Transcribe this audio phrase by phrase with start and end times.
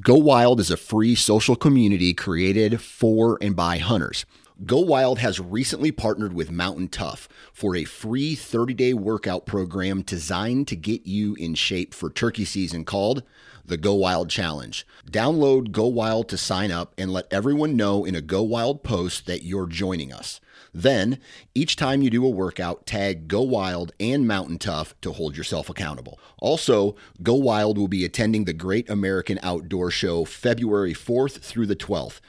[0.00, 4.26] Go Wild is a free social community created for and by hunters.
[4.62, 10.02] Go Wild has recently partnered with Mountain Tough for a free 30 day workout program
[10.02, 13.24] designed to get you in shape for turkey season called
[13.64, 14.86] the Go Wild Challenge.
[15.10, 19.26] Download Go Wild to sign up and let everyone know in a Go Wild post
[19.26, 20.40] that you're joining us.
[20.72, 21.18] Then,
[21.56, 25.68] each time you do a workout, tag Go Wild and Mountain Tough to hold yourself
[25.68, 26.20] accountable.
[26.38, 26.94] Also,
[27.24, 32.20] Go Wild will be attending the Great American Outdoor Show February 4th through the 12th.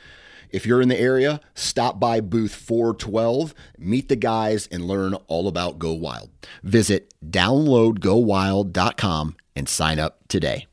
[0.55, 5.49] If you're in the area, stop by booth 412, meet the guys, and learn all
[5.49, 6.29] about Go Wild.
[6.63, 10.67] Visit downloadgowild.com and sign up today.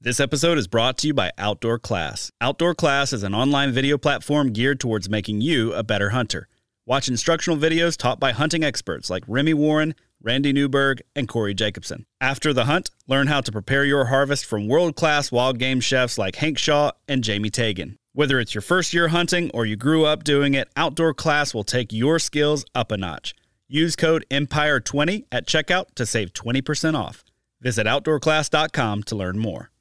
[0.00, 2.32] This episode is brought to you by Outdoor Class.
[2.40, 6.48] Outdoor Class is an online video platform geared towards making you a better hunter.
[6.86, 12.06] Watch instructional videos taught by hunting experts like Remy Warren, Randy Newberg, and Corey Jacobson.
[12.18, 16.16] After the hunt, learn how to prepare your harvest from world class wild game chefs
[16.16, 17.98] like Hank Shaw and Jamie Tagan.
[18.14, 21.64] Whether it's your first year hunting or you grew up doing it, Outdoor Class will
[21.64, 23.34] take your skills up a notch.
[23.68, 27.24] Use code EMPIRE20 at checkout to save 20% off.
[27.62, 29.71] Visit outdoorclass.com to learn more.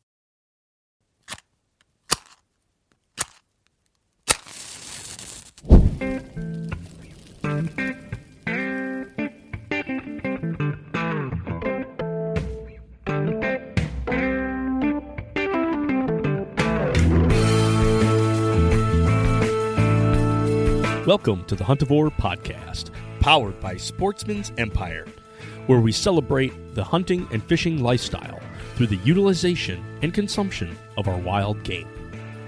[21.12, 25.06] Welcome to the Huntivore Podcast, powered by Sportsman's Empire,
[25.68, 28.40] where we celebrate the hunting and fishing lifestyle
[28.76, 31.90] through the utilization and consumption of our wild game.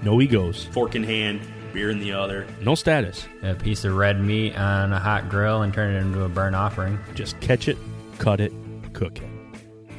[0.02, 1.42] No egos, fork in hand,
[1.74, 2.46] beer in the other.
[2.62, 6.22] no status, a piece of red meat on a hot grill and turn it into
[6.22, 6.98] a burnt offering.
[7.14, 7.76] just catch it,
[8.16, 8.50] cut it,
[8.94, 9.28] cook it.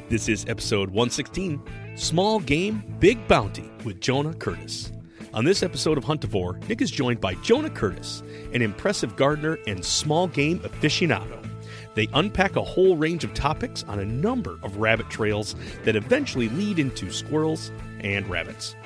[0.08, 1.62] This is episode 116
[1.94, 4.90] Small Game, Big Bounty with Jonah Curtis.
[5.36, 8.22] On this episode of Huntivore, Nick is joined by Jonah Curtis,
[8.54, 11.46] an impressive gardener and small game aficionado.
[11.94, 15.54] They unpack a whole range of topics on a number of rabbit trails
[15.84, 17.70] that eventually lead into squirrels
[18.00, 18.76] and rabbits.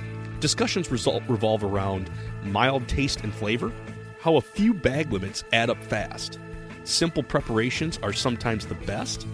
[0.41, 2.11] Discussions result revolve around
[2.43, 3.73] mild taste and flavor,
[4.19, 6.41] how a few bag limits add up fast,
[6.83, 9.25] simple preparations are sometimes the best,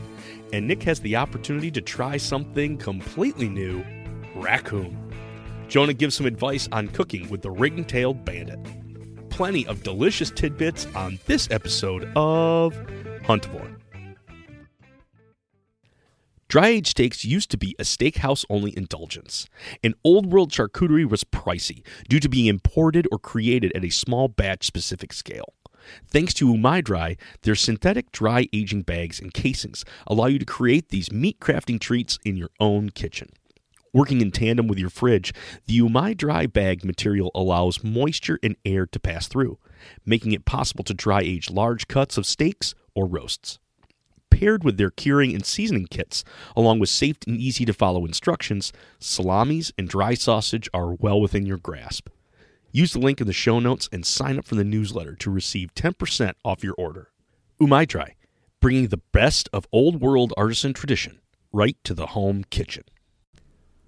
[0.53, 3.83] and Nick has the opportunity to try something completely new
[4.35, 5.06] raccoon.
[5.69, 8.61] Jonah gives some advice on cooking with the ring tailed bandit.
[9.31, 12.75] Plenty of delicious tidbits on this episode of
[13.25, 13.77] Huntivore.
[16.49, 19.49] Dry aged steaks used to be a steakhouse only indulgence,
[19.83, 24.29] and old world charcuterie was pricey due to being imported or created at a small
[24.29, 25.55] batch specific scale.
[26.09, 30.91] Thanks to Umai Dry, their synthetic dry aging bags and casings allow you to create
[30.91, 33.29] these meat crafting treats in your own kitchen.
[33.97, 35.33] Working in tandem with your fridge,
[35.65, 39.59] the Umai Dry bag material allows moisture and air to pass through,
[40.05, 43.59] making it possible to dry age large cuts of steaks or roasts
[44.29, 46.23] paired with their curing and seasoning kits,
[46.55, 51.47] along with safe and easy to follow instructions, salamis and dry sausage are well within
[51.47, 52.11] your grasp.
[52.71, 55.75] Use the link in the show notes and sign up for the newsletter to receive
[55.75, 57.09] 10% off your order.
[57.59, 58.15] Umai Dry,
[58.61, 61.19] bringing the best of old world artisan tradition
[61.51, 62.85] right to the home kitchen.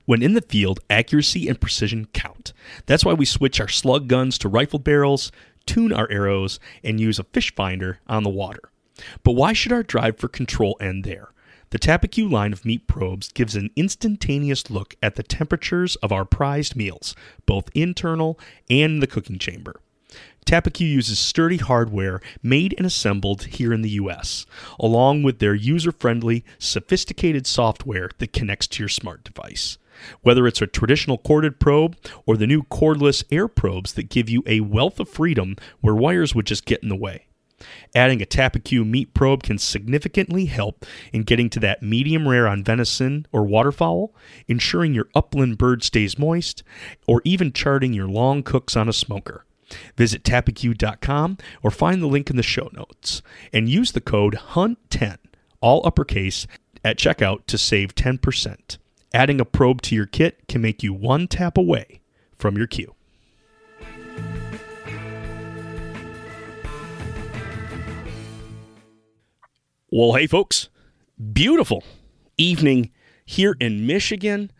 [0.09, 2.55] When in the field, accuracy and precision count.
[2.87, 5.31] That's why we switch our slug guns to rifled barrels,
[5.67, 8.71] tune our arrows, and use a fish finder on the water.
[9.23, 11.29] But why should our drive for control end there?
[11.69, 16.25] The Tappecue line of meat probes gives an instantaneous look at the temperatures of our
[16.25, 17.15] prized meals,
[17.45, 18.41] both internal
[18.71, 19.79] and the cooking chamber.
[20.47, 24.47] Tappecue uses sturdy hardware made and assembled here in the US,
[24.81, 29.77] along with their user friendly, sophisticated software that connects to your smart device.
[30.23, 34.43] Whether it's a traditional corded probe or the new cordless air probes that give you
[34.47, 37.27] a wealth of freedom where wires would just get in the way.
[37.95, 42.63] Adding a Tappecue meat probe can significantly help in getting to that medium rare on
[42.63, 44.15] venison or waterfowl,
[44.47, 46.63] ensuring your upland bird stays moist,
[47.07, 49.45] or even charting your long cooks on a smoker.
[49.97, 55.19] Visit tappecue.com or find the link in the show notes and use the code HUNT10,
[55.61, 56.47] all uppercase,
[56.85, 58.79] at checkout to save 10%.
[59.15, 62.01] Adding a probe to your kit can make you one tap away
[62.37, 62.95] from your cue.
[69.91, 70.69] Well, hey, folks,
[71.33, 71.83] beautiful
[72.37, 72.91] evening
[73.25, 74.53] here in Michigan.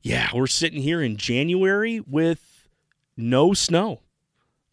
[0.00, 2.68] Yeah, we're sitting here in January with
[3.16, 4.02] no snow.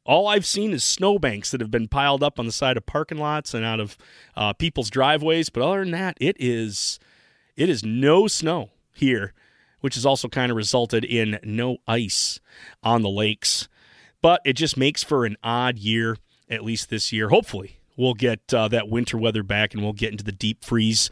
[0.06, 3.18] All I've seen is snowbanks that have been piled up on the side of parking
[3.18, 3.98] lots and out of
[4.38, 5.50] uh, people's driveways.
[5.50, 7.00] But other than that, it is
[7.58, 9.34] it is no snow here
[9.86, 12.40] which has also kind of resulted in no ice
[12.82, 13.70] on the lakes.
[14.20, 16.18] But it just makes for an odd year,
[16.50, 17.30] at least this year.
[17.30, 21.12] Hopefully, we'll get uh, that winter weather back and we'll get into the deep freeze.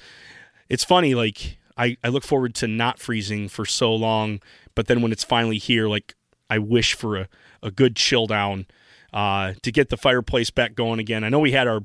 [0.69, 4.39] It's funny, like, I, I look forward to not freezing for so long,
[4.73, 6.15] but then when it's finally here, like,
[6.49, 7.27] I wish for a,
[7.61, 8.65] a good chill down
[9.13, 11.23] uh, to get the fireplace back going again.
[11.23, 11.81] I know we had our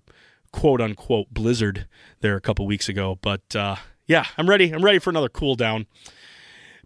[0.53, 1.87] quote unquote blizzard
[2.21, 3.77] there a couple weeks ago, but uh,
[4.09, 4.73] yeah, I'm ready.
[4.73, 5.87] I'm ready for another cool down.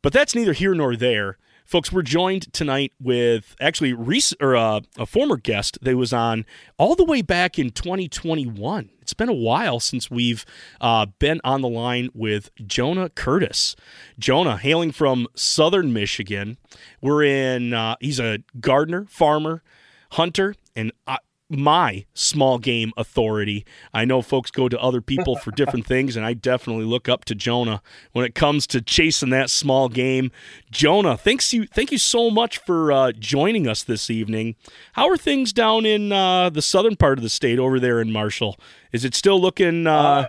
[0.03, 1.39] But that's neither here nor there.
[1.65, 3.95] Folks, we're joined tonight with actually
[4.41, 6.45] or uh, a former guest that was on
[6.77, 8.91] all the way back in 2021.
[9.01, 10.45] It's been a while since we've
[10.81, 13.77] uh, been on the line with Jonah Curtis.
[14.19, 16.59] Jonah, hailing from southern Michigan,
[17.01, 17.73] we're in.
[17.73, 19.63] Uh, he's a gardener, farmer,
[20.11, 21.19] hunter, and uh,
[21.53, 23.65] my small game authority.
[23.93, 27.25] I know folks go to other people for different things, and I definitely look up
[27.27, 27.83] to Jonah
[28.13, 30.31] when it comes to chasing that small game.
[30.71, 34.57] Jonah, thanks you, thank you so much for uh, joining us this evening.
[34.95, 38.13] How are things down in uh, the southern part of the state over there in
[38.13, 38.57] Marshall?
[38.93, 40.27] Is it still looking uh, uh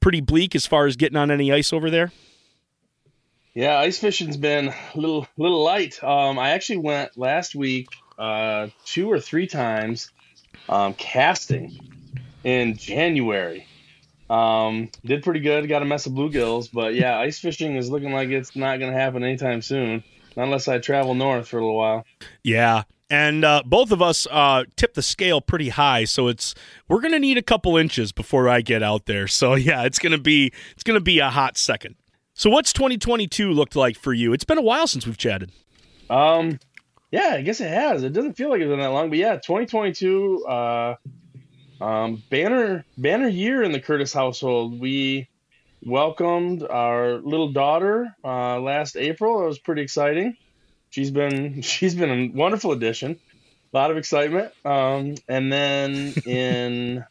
[0.00, 2.12] pretty bleak as far as getting on any ice over there?
[3.54, 6.02] Yeah, ice fishing's been a little little light.
[6.04, 7.88] Um, I actually went last week
[8.18, 10.10] uh, two or three times
[10.68, 11.78] um, casting
[12.44, 13.66] in January.
[14.28, 15.68] Um, did pretty good.
[15.68, 18.92] Got a mess of bluegills, but yeah, ice fishing is looking like it's not going
[18.92, 20.02] to happen anytime soon,
[20.36, 22.04] not unless I travel north for a little while.
[22.42, 26.54] Yeah, and uh, both of us uh, tip the scale pretty high, so it's
[26.88, 29.28] we're gonna need a couple inches before I get out there.
[29.28, 31.94] So yeah, it's gonna be it's gonna be a hot second.
[32.34, 34.32] So what's 2022 looked like for you?
[34.32, 35.52] It's been a while since we've chatted.
[36.10, 36.58] Um,
[37.16, 38.02] yeah, I guess it has.
[38.02, 40.94] It doesn't feel like it's been that long, but yeah, 2022, uh,
[41.80, 44.78] um, banner banner year in the Curtis household.
[44.78, 45.26] We
[45.82, 49.42] welcomed our little daughter uh, last April.
[49.42, 50.36] It was pretty exciting.
[50.90, 53.18] She's been she's been a wonderful addition.
[53.72, 54.52] A lot of excitement.
[54.64, 57.02] Um, and then in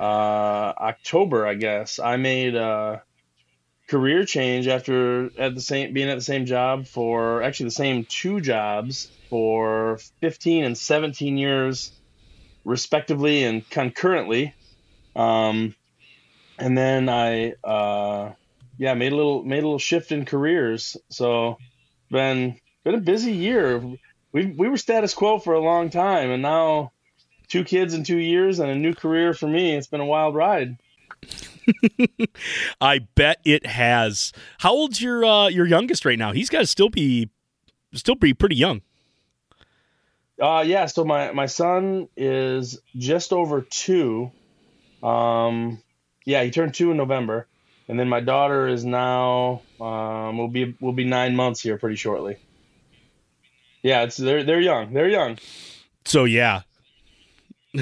[0.00, 2.56] uh, October, I guess I made.
[2.56, 2.98] Uh,
[3.90, 8.04] career change after at the same being at the same job for actually the same
[8.04, 11.90] two jobs for 15 and 17 years
[12.64, 14.54] respectively and concurrently.
[15.16, 15.74] Um,
[16.56, 18.32] and then i uh,
[18.78, 20.96] yeah made a little made a little shift in careers.
[21.08, 21.58] So
[22.12, 23.82] been been a busy year.
[24.32, 26.92] We we were status quo for a long time and now
[27.48, 29.74] two kids in two years and a new career for me.
[29.74, 30.78] It's been a wild ride
[32.80, 34.32] I bet it has.
[34.58, 36.32] How old's your uh, your youngest right now?
[36.32, 37.30] He's got to still be
[37.94, 38.82] still be pretty young.
[40.40, 44.30] Uh yeah, so my my son is just over 2.
[45.02, 45.82] Um
[46.24, 47.46] yeah, he turned 2 in November.
[47.88, 51.96] And then my daughter is now um will be will be 9 months here pretty
[51.96, 52.38] shortly.
[53.82, 54.94] Yeah, it's they're they're young.
[54.94, 55.38] They're young.
[56.06, 56.62] So yeah.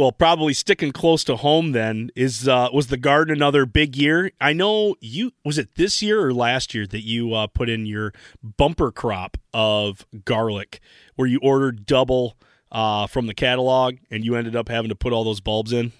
[0.00, 4.32] Well, probably sticking close to home then is uh, was the garden another big year?
[4.40, 7.84] I know you was it this year or last year that you uh, put in
[7.84, 10.80] your bumper crop of garlic,
[11.16, 12.38] where you ordered double
[12.72, 15.92] uh, from the catalog and you ended up having to put all those bulbs in.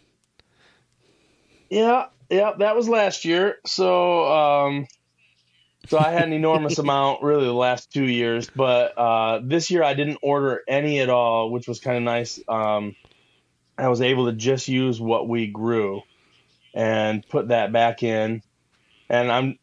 [1.69, 3.59] Yeah, yeah, that was last year.
[3.67, 4.89] So, um,
[5.89, 9.83] so I had an enormous amount really the last two years, but uh, this year
[9.83, 12.41] I didn't order any at all, which was kind of nice.
[12.49, 12.97] Um,
[13.81, 16.03] I was able to just use what we grew
[16.75, 18.43] and put that back in.
[19.09, 19.59] And I'm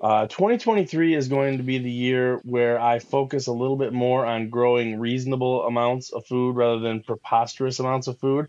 [0.00, 4.24] uh, 2023 is going to be the year where I focus a little bit more
[4.24, 8.48] on growing reasonable amounts of food rather than preposterous amounts of food.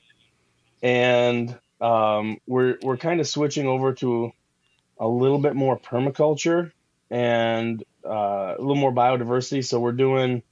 [0.81, 4.31] And um, we're we're kind of switching over to
[4.97, 6.71] a little bit more permaculture
[7.09, 9.65] and uh, a little more biodiversity.
[9.65, 10.43] So we're doing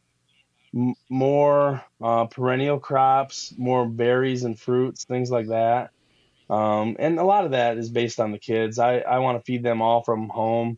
[0.75, 5.91] m- more uh, perennial crops, more berries and fruits, things like that.
[6.49, 8.79] Um, and a lot of that is based on the kids.
[8.79, 10.77] I, I want to feed them all from home.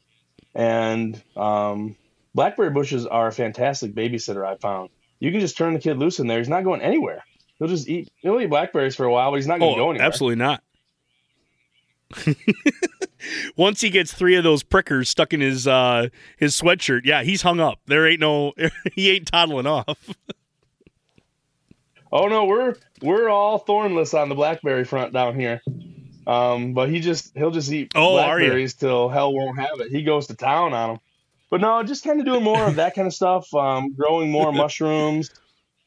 [0.54, 1.96] And um,
[2.36, 4.90] blackberry bushes are a fantastic babysitter, I found.
[5.20, 6.40] You can just turn the kid loose in there.
[6.40, 7.24] He's not going anywhere.
[7.60, 9.86] He'll just eat, he'll eat blackberries for a while, but he's not going to oh,
[9.86, 10.08] go anywhere.
[10.08, 10.64] Absolutely not.
[13.56, 17.42] Once he gets three of those prickers stuck in his uh, his sweatshirt, yeah, he's
[17.42, 17.80] hung up.
[17.86, 18.54] There ain't no
[18.94, 20.10] he ain't toddling off.
[22.12, 25.62] oh no, we're we're all thornless on the blackberry front down here.
[26.28, 29.92] Um, but he just he'll just eat oh, blackberries till hell won't have it.
[29.92, 31.00] He goes to town on them.
[31.50, 33.54] But no, just kind of doing more of that kind of stuff.
[33.54, 35.30] Um, growing more mushrooms.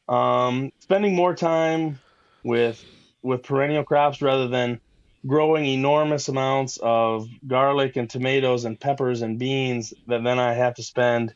[0.07, 1.99] Um, spending more time
[2.43, 2.83] with
[3.23, 4.79] with perennial crops rather than
[5.25, 10.75] growing enormous amounts of garlic and tomatoes and peppers and beans that then I have
[10.75, 11.33] to spend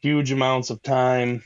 [0.00, 1.44] huge amounts of time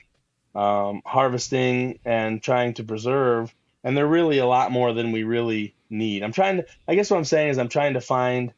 [0.55, 3.55] um, harvesting and trying to preserve.
[3.83, 6.23] And they're really a lot more than we really need.
[6.23, 8.53] I'm trying to, I guess what I'm saying is I'm trying to find,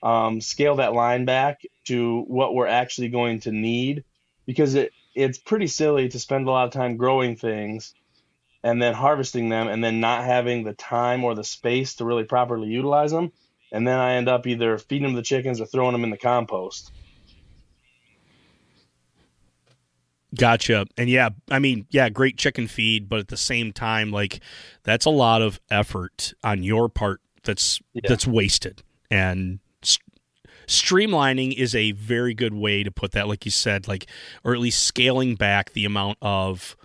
[0.00, 4.04] um, scale that line back to what we're actually going to need
[4.46, 7.94] because it, it's pretty silly to spend a lot of time growing things
[8.62, 12.24] and then harvesting them and then not having the time or the space to really
[12.24, 13.32] properly utilize them.
[13.70, 16.16] And then I end up either feeding them the chickens or throwing them in the
[16.16, 16.90] compost.
[20.36, 20.86] Gotcha.
[20.96, 24.40] And yeah, I mean, yeah, great chicken feed, but at the same time, like
[24.82, 28.02] that's a lot of effort on your part that's yeah.
[28.08, 28.82] that's wasted.
[29.10, 29.60] And
[30.66, 34.06] streamlining is a very good way to put that, like you said, like
[34.44, 36.76] or at least scaling back the amount of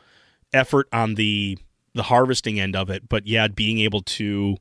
[0.53, 1.57] effort on the
[1.93, 3.07] the harvesting end of it.
[3.07, 4.57] But yeah, being able to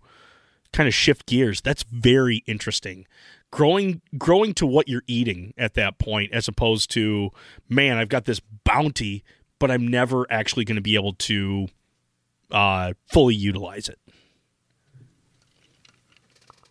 [0.72, 3.06] kind of shift gears, that's very interesting.
[3.50, 7.30] Growing growing to what you're eating at that point as opposed to
[7.68, 9.22] man i've got this bounty
[9.58, 11.68] but i'm never actually going to be able to
[12.50, 13.98] uh, fully utilize it.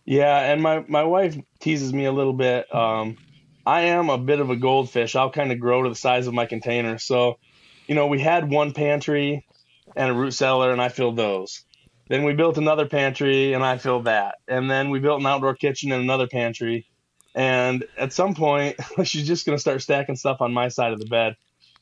[0.04, 3.16] Yeah and my my wife teases me a little bit um,
[3.64, 5.14] i am a bit of a goldfish.
[5.14, 6.98] I'll kind of grow to the size of my container.
[6.98, 7.38] So
[7.86, 9.44] you know we had one pantry
[9.96, 11.64] and a root cellar and i filled those
[12.12, 14.36] then we built another pantry and I filled that.
[14.46, 16.86] And then we built an outdoor kitchen and another pantry.
[17.34, 20.98] And at some point, she's just going to start stacking stuff on my side of
[20.98, 21.36] the bed.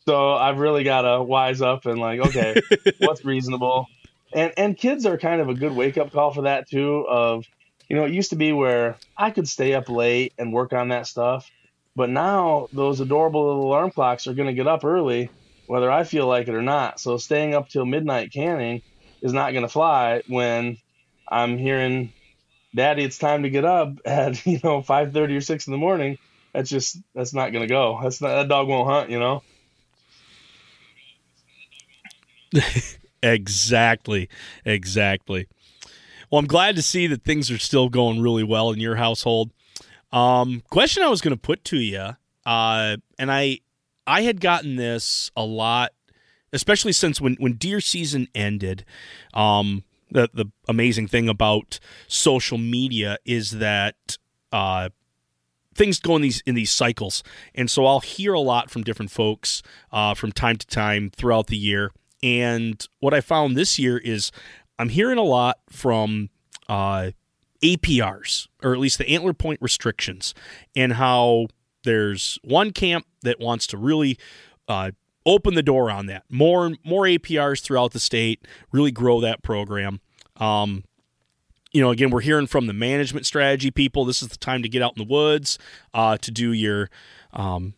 [0.07, 2.61] So I've really got to wise up and like, okay,
[2.99, 3.87] what's reasonable?
[4.33, 7.05] And and kids are kind of a good wake up call for that too.
[7.09, 7.45] Of
[7.89, 10.91] you know, it used to be where I could stay up late and work on
[10.91, 11.51] that stuff,
[11.97, 15.29] but now those adorable little alarm clocks are going to get up early,
[15.71, 16.99] whether I feel like it or not.
[16.99, 18.83] So staying up till midnight canning
[19.23, 20.79] is not going to fly when
[21.29, 22.13] I'm hearing,
[22.75, 25.79] "Daddy, it's time to get up at you know five thirty or six in the
[25.79, 26.19] morning."
[26.53, 28.01] That's just that's not going to go.
[28.03, 29.45] That's not that dog won't hunt, you know.
[33.23, 34.29] exactly,
[34.65, 35.47] exactly.
[36.33, 39.53] Well, I'm glad to see that things are still going really well in your household.
[40.11, 43.61] Um, question I was going to put to you, uh, and I
[44.11, 45.93] I had gotten this a lot
[46.53, 48.85] especially since when when deer season ended.
[49.35, 54.19] Um, the the amazing thing about social media is that
[54.53, 54.89] uh,
[55.75, 57.23] things go in these in these cycles,
[57.55, 59.63] and so I'll hear a lot from different folks
[59.93, 61.93] uh, from time to time throughout the year.
[62.23, 64.31] And what I found this year is
[64.79, 66.29] I'm hearing a lot from
[66.69, 67.13] uh,
[67.63, 70.35] APRs, or at least the antler point restrictions,
[70.75, 71.47] and how
[71.85, 74.19] there's one camp that wants to really
[74.69, 74.91] uh,
[75.27, 76.25] open the door on that.
[76.29, 80.01] More more APRs throughout the state, really grow that program.
[80.37, 80.85] Um,
[81.73, 84.05] you know, again, we're hearing from the management strategy people.
[84.05, 85.59] This is the time to get out in the woods
[85.95, 86.91] uh, to do your
[87.33, 87.75] um,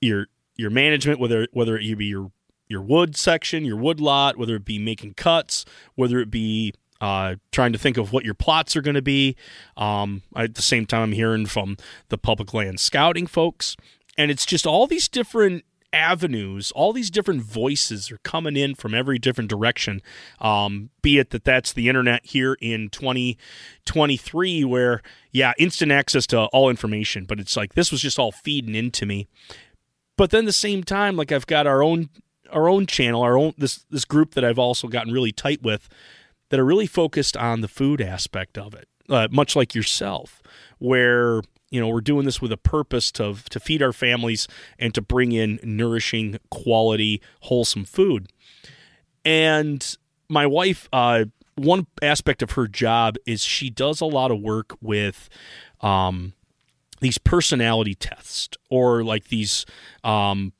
[0.00, 2.32] your your management, whether whether it be your
[2.68, 7.36] your wood section, your wood lot, whether it be making cuts, whether it be uh,
[7.52, 9.36] trying to think of what your plots are going to be.
[9.76, 11.76] Um, at the same time, I'm hearing from
[12.08, 13.76] the public land scouting folks,
[14.16, 18.94] and it's just all these different avenues, all these different voices are coming in from
[18.94, 20.02] every different direction.
[20.40, 26.40] Um, be it that that's the internet here in 2023, where, yeah, instant access to
[26.46, 29.26] all information, but it's like this was just all feeding into me.
[30.16, 32.10] But then the same time, like I've got our own
[32.52, 35.88] our own channel, our own this this group that I've also gotten really tight with
[36.48, 40.42] that are really focused on the food aspect of it, uh, much like yourself,
[40.78, 44.46] where you know we're doing this with a purpose to to feed our families
[44.78, 48.28] and to bring in nourishing quality wholesome food
[49.24, 49.96] and
[50.28, 51.24] my wife uh,
[51.56, 55.28] one aspect of her job is she does a lot of work with
[55.80, 56.34] um,
[57.00, 59.66] these personality tests or like these
[60.04, 60.52] um,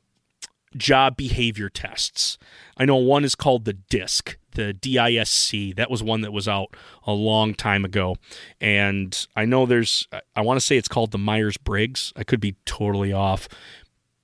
[0.76, 2.38] job behavior tests.
[2.76, 5.76] I know one is called the DISC, the DISC.
[5.76, 8.16] That was one that was out a long time ago.
[8.60, 12.12] And I know there's, I want to say it's called the Myers Briggs.
[12.16, 13.48] I could be totally off.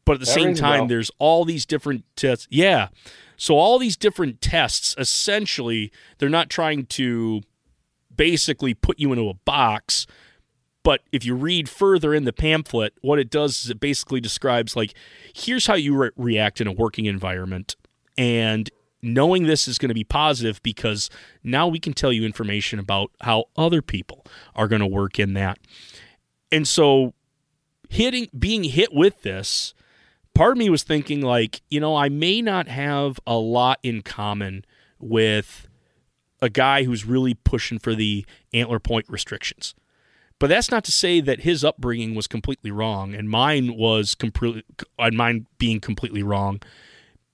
[0.05, 2.49] But at the that same time, there's all these different tests.
[2.51, 2.89] Yeah.
[3.37, 7.43] So all these different tests, essentially, they're not trying to
[8.15, 10.07] basically put you into a box
[10.83, 14.75] but if you read further in the pamphlet, what it does is it basically describes
[14.75, 14.95] like,
[15.35, 17.77] here's how you re- react in a working environment.
[18.19, 18.69] And
[19.03, 21.11] knowing this is going to be positive because
[21.43, 25.35] now we can tell you information about how other people are going to work in
[25.35, 25.59] that.
[26.51, 27.15] And so
[27.89, 29.75] hitting being hit with this,
[30.35, 34.03] part of me was thinking like, you know, I may not have a lot in
[34.03, 34.65] common
[35.01, 35.69] with
[36.41, 39.75] a guy who's really pushing for the antler point restrictions.
[40.39, 44.65] But that's not to say that his upbringing was completely wrong and mine was completely
[44.99, 46.61] and mine being completely wrong.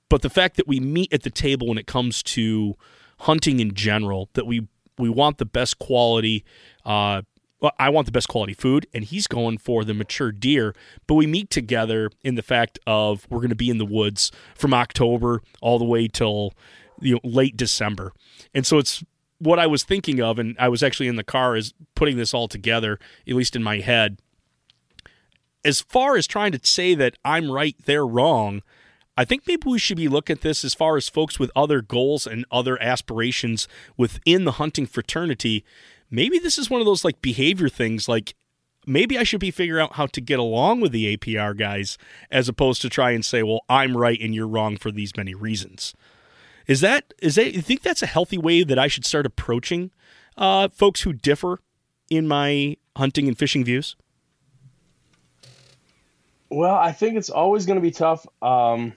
[0.08, 2.76] But the fact that we meet at the table when it comes to
[3.20, 4.66] hunting in general, that we
[4.98, 6.44] we want the best quality.
[6.84, 7.22] Uh,
[7.60, 10.74] well, I want the best quality food, and he's going for the mature deer.
[11.08, 14.30] But we meet together in the fact of we're going to be in the woods
[14.54, 16.52] from October all the way till
[17.00, 18.12] you know late December,
[18.54, 19.02] and so it's
[19.38, 22.34] what I was thinking of, and I was actually in the car is putting this
[22.34, 24.20] all together, at least in my head.
[25.64, 28.62] As far as trying to say that I'm right, they're wrong,
[29.18, 31.82] I think maybe we should be looking at this as far as folks with other
[31.82, 35.64] goals and other aspirations within the hunting fraternity.
[36.08, 38.36] Maybe this is one of those like behavior things, like
[38.86, 41.98] maybe I should be figuring out how to get along with the APR guys
[42.30, 45.34] as opposed to try and say, well, I'm right and you're wrong for these many
[45.34, 45.94] reasons.
[46.68, 49.90] Is that is that you think that's a healthy way that I should start approaching
[50.36, 51.58] uh, folks who differ
[52.08, 53.96] in my hunting and fishing views?
[56.50, 58.24] Well, I think it's always going to be tough.
[58.40, 58.92] Um,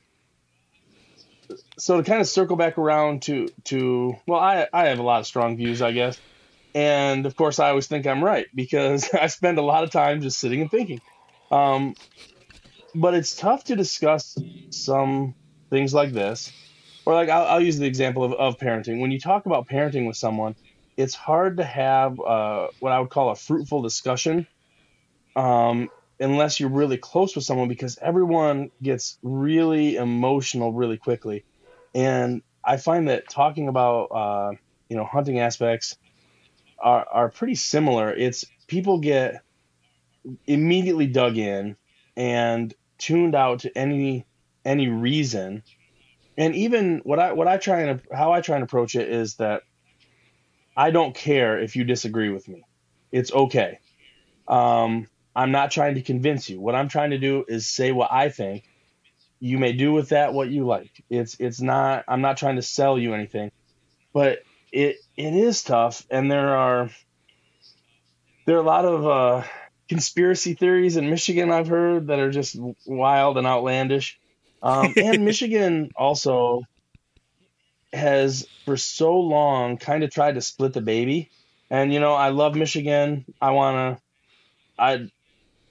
[1.77, 5.19] so to kind of circle back around to to well, I I have a lot
[5.19, 6.19] of strong views, I guess,
[6.73, 10.21] and of course I always think I'm right because I spend a lot of time
[10.21, 11.01] just sitting and thinking.
[11.51, 11.95] Um,
[12.95, 14.37] but it's tough to discuss
[14.71, 15.35] some
[15.69, 16.51] things like this
[17.05, 18.99] or like I'll, I'll use the example of, of parenting.
[18.99, 20.55] When you talk about parenting with someone,
[20.97, 24.47] it's hard to have uh, what I would call a fruitful discussion
[25.35, 25.89] um,
[26.21, 31.43] unless you're really close with someone because everyone gets really emotional really quickly.
[31.93, 34.51] And I find that talking about uh,
[34.89, 35.97] you know hunting aspects
[36.79, 38.13] are, are pretty similar.
[38.13, 39.41] It's people get
[40.45, 41.75] immediately dug in
[42.15, 44.25] and tuned out to any
[44.63, 45.63] any reason
[46.37, 49.35] and even what I what I try and how I try and approach it is
[49.35, 49.63] that
[50.75, 52.63] I don't care if you disagree with me.
[53.11, 53.79] It's okay.
[54.47, 56.59] Um, I'm not trying to convince you.
[56.59, 58.65] What I'm trying to do is say what I think.
[59.39, 61.03] You may do with that what you like.
[61.09, 62.03] It's it's not.
[62.07, 63.51] I'm not trying to sell you anything,
[64.13, 64.39] but
[64.71, 66.89] it it is tough, and there are
[68.45, 69.47] there are a lot of uh,
[69.89, 72.55] conspiracy theories in Michigan I've heard that are just
[72.85, 74.19] wild and outlandish.
[74.61, 76.61] Um, and Michigan also
[77.93, 81.31] has for so long kind of tried to split the baby.
[81.69, 83.25] And you know, I love Michigan.
[83.41, 84.03] I want to
[84.81, 85.11] I'd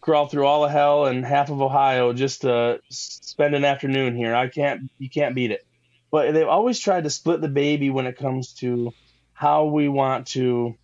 [0.00, 4.34] crawl through all of hell and half of Ohio just to spend an afternoon here.
[4.34, 5.66] I can't you can't beat it.
[6.10, 8.92] But they've always tried to split the baby when it comes to
[9.32, 10.74] how we want to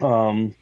[0.00, 0.54] um,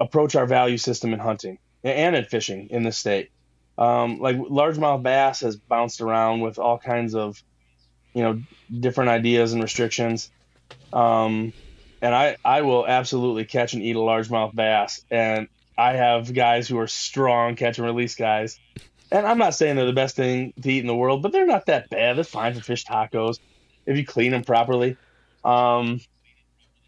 [0.00, 3.30] approach our value system in hunting and in fishing in the state.
[3.76, 7.40] Um, like largemouth bass has bounced around with all kinds of,
[8.12, 8.42] you know,
[8.80, 10.32] different ideas and restrictions.
[10.92, 11.52] Um,
[12.02, 15.04] and I, I will absolutely catch and eat a largemouth bass.
[15.10, 18.58] And I have guys who are strong catch and release guys.
[19.12, 21.46] And I'm not saying they're the best thing to eat in the world, but they're
[21.46, 22.16] not that bad.
[22.16, 23.38] They're fine for fish tacos
[23.86, 24.96] if you clean them properly.
[25.44, 26.00] Um,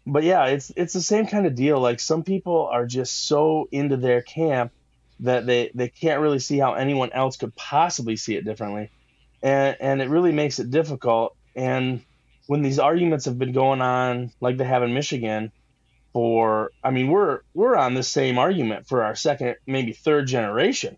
[0.05, 1.79] but yeah, it's it's the same kind of deal.
[1.79, 4.71] Like some people are just so into their camp
[5.21, 8.89] that they, they can't really see how anyone else could possibly see it differently.
[9.41, 11.35] And, and it really makes it difficult.
[11.55, 12.01] And
[12.47, 15.51] when these arguments have been going on, like they have in Michigan,
[16.13, 20.97] for I mean, we're we're on the same argument for our second, maybe third generation.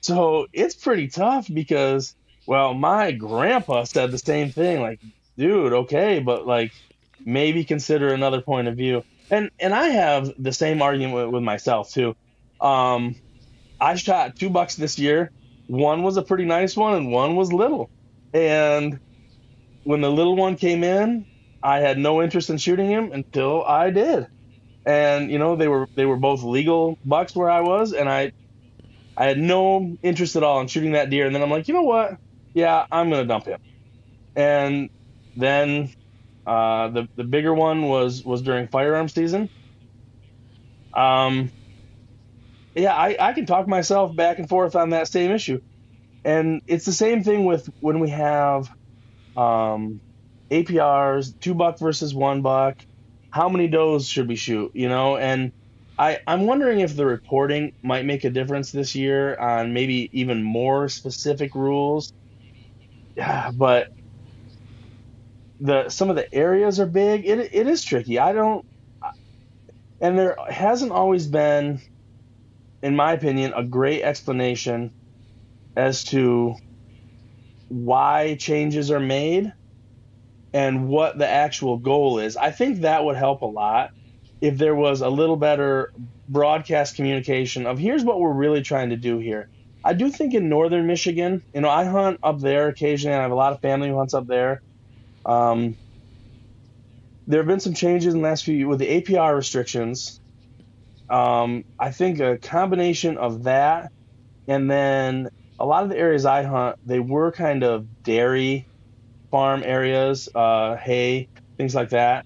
[0.00, 2.14] So it's pretty tough because,
[2.46, 4.80] well, my grandpa said the same thing.
[4.82, 5.00] Like,
[5.38, 6.72] dude, okay, but like
[7.24, 9.02] maybe consider another point of view.
[9.30, 12.14] And and I have the same argument with, myself too.
[12.60, 13.16] Um,
[13.80, 15.30] I shot two bucks this year.
[15.66, 17.90] One was a pretty nice one, and one was little.
[18.34, 19.00] And
[19.84, 21.26] when the little one came in,
[21.62, 24.26] I had no interest in shooting him until I did.
[24.86, 28.32] And you know they were they were both legal bucks where I was, and I
[29.16, 31.26] I had no interest at all in shooting that deer.
[31.26, 32.18] And then I'm like, you know what?
[32.54, 33.58] Yeah, I'm gonna dump him.
[34.36, 34.90] And
[35.36, 35.92] then
[36.46, 39.50] uh, the the bigger one was was during firearm season.
[40.96, 41.50] Um,
[42.74, 45.60] yeah, I, I can talk myself back and forth on that same issue.
[46.24, 48.70] And it's the same thing with when we have
[49.36, 50.00] um,
[50.52, 52.76] APRs, two buck versus one buck.
[53.34, 54.70] How many does should we shoot?
[54.74, 55.52] You know, and
[55.98, 60.42] I, I'm wondering if the reporting might make a difference this year on maybe even
[60.42, 62.12] more specific rules.
[63.16, 63.92] But
[65.60, 67.26] the some of the areas are big.
[67.26, 68.18] It, it is tricky.
[68.18, 68.64] I don't,
[70.00, 71.80] and there hasn't always been
[72.84, 74.92] in my opinion, a great explanation
[75.74, 76.54] as to
[77.68, 79.54] why changes are made
[80.54, 82.36] and what the actual goal is.
[82.36, 83.90] I think that would help a lot
[84.40, 85.92] if there was a little better
[86.28, 89.48] broadcast communication of here's what we're really trying to do here.
[89.84, 93.14] I do think in northern Michigan, you know, I hunt up there occasionally.
[93.14, 94.62] And I have a lot of family who hunts up there.
[95.26, 95.76] Um,
[97.26, 100.20] there have been some changes in the last few years with the APR restrictions.
[101.10, 103.90] Um, I think a combination of that
[104.46, 108.68] and then a lot of the areas I hunt, they were kind of dairy
[109.34, 112.24] farm areas, uh, hay, things like that.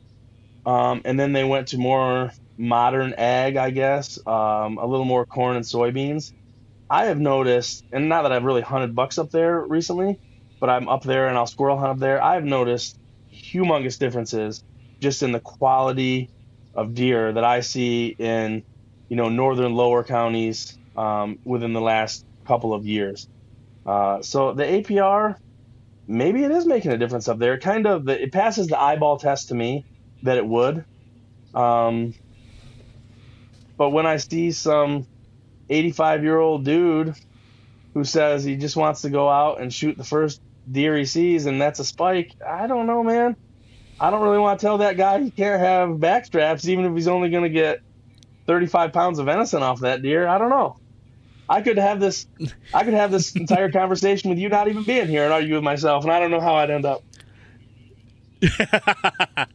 [0.66, 5.24] Um, and then they went to more modern ag, I guess, um, a little more
[5.24, 6.34] corn and soybeans.
[6.90, 10.20] I have noticed, and not that I've really hunted bucks up there recently,
[10.60, 12.22] but I'm up there and I'll squirrel hunt up there.
[12.22, 12.98] I've noticed
[13.32, 14.62] humongous differences
[15.00, 16.28] just in the quality
[16.74, 18.64] of deer that I see in,
[19.08, 23.26] you know, northern lower counties um, within the last couple of years.
[23.86, 25.36] Uh, so the APR,
[26.08, 27.54] maybe it is making a difference up there.
[27.54, 29.84] It kind of it passes the eyeball test to me
[30.22, 30.84] that it would.
[31.54, 32.14] Um,
[33.76, 35.06] but when I see some
[35.68, 37.14] 85 year old dude
[37.94, 40.40] who says he just wants to go out and shoot the first
[40.70, 43.36] deer he sees and that's a spike, I don't know, man.
[44.00, 47.08] I don't really want to tell that guy he can't have backstraps, even if he's
[47.08, 47.80] only going to get
[48.46, 50.26] 35 pounds of venison off that deer.
[50.26, 50.76] I don't know.
[51.48, 52.26] I could have this,
[52.74, 55.64] I could have this entire conversation with you not even being here and argue with
[55.64, 57.02] myself, and I don't know how I'd end up.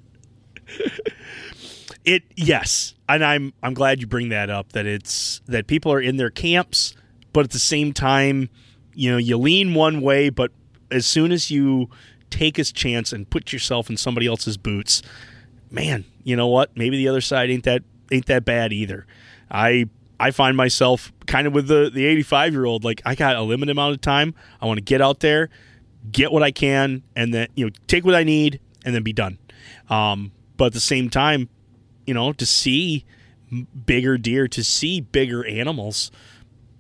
[2.05, 4.73] it yes, and I'm I'm glad you bring that up.
[4.73, 6.95] That it's that people are in their camps,
[7.31, 8.49] but at the same time,
[8.93, 10.51] you know, you lean one way, but
[10.91, 11.89] as soon as you
[12.29, 15.01] take a chance and put yourself in somebody else's boots,
[15.71, 16.75] man, you know what?
[16.75, 19.05] Maybe the other side ain't that ain't that bad either.
[19.49, 19.87] I
[20.23, 23.41] I find myself kind of with the the 85 year old like I got a
[23.41, 24.33] limited amount of time.
[24.61, 25.49] I want to get out there,
[26.09, 29.11] get what I can, and then you know take what I need and then be
[29.11, 29.37] done.
[29.89, 31.49] Um, but at the same time,
[32.05, 33.03] you know, to see
[33.85, 36.09] bigger deer, to see bigger animals,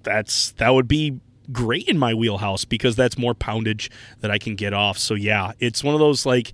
[0.03, 1.19] that's that would be
[1.51, 4.97] great in my wheelhouse because that's more poundage that I can get off.
[4.97, 6.53] So yeah, it's one of those like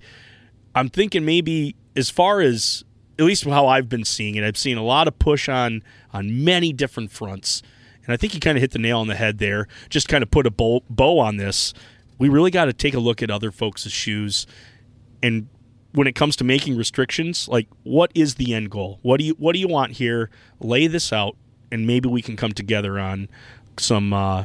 [0.74, 2.84] I'm thinking maybe as far as
[3.20, 6.42] at least how I've been seeing it, I've seen a lot of push on on
[6.44, 7.62] many different fronts.
[8.04, 9.68] And I think you kind of hit the nail on the head there.
[9.90, 11.74] Just kind of put a bow, bow on this.
[12.18, 14.46] We really got to take a look at other folks' shoes
[15.22, 15.48] and
[15.92, 18.98] when it comes to making restrictions, like what is the end goal?
[19.02, 20.30] What do you what do you want here?
[20.60, 21.36] Lay this out,
[21.72, 23.28] and maybe we can come together on
[23.78, 24.44] some uh,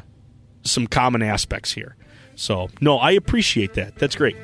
[0.64, 1.96] some common aspects here.
[2.36, 3.96] So no, I appreciate that.
[3.96, 4.36] That's great.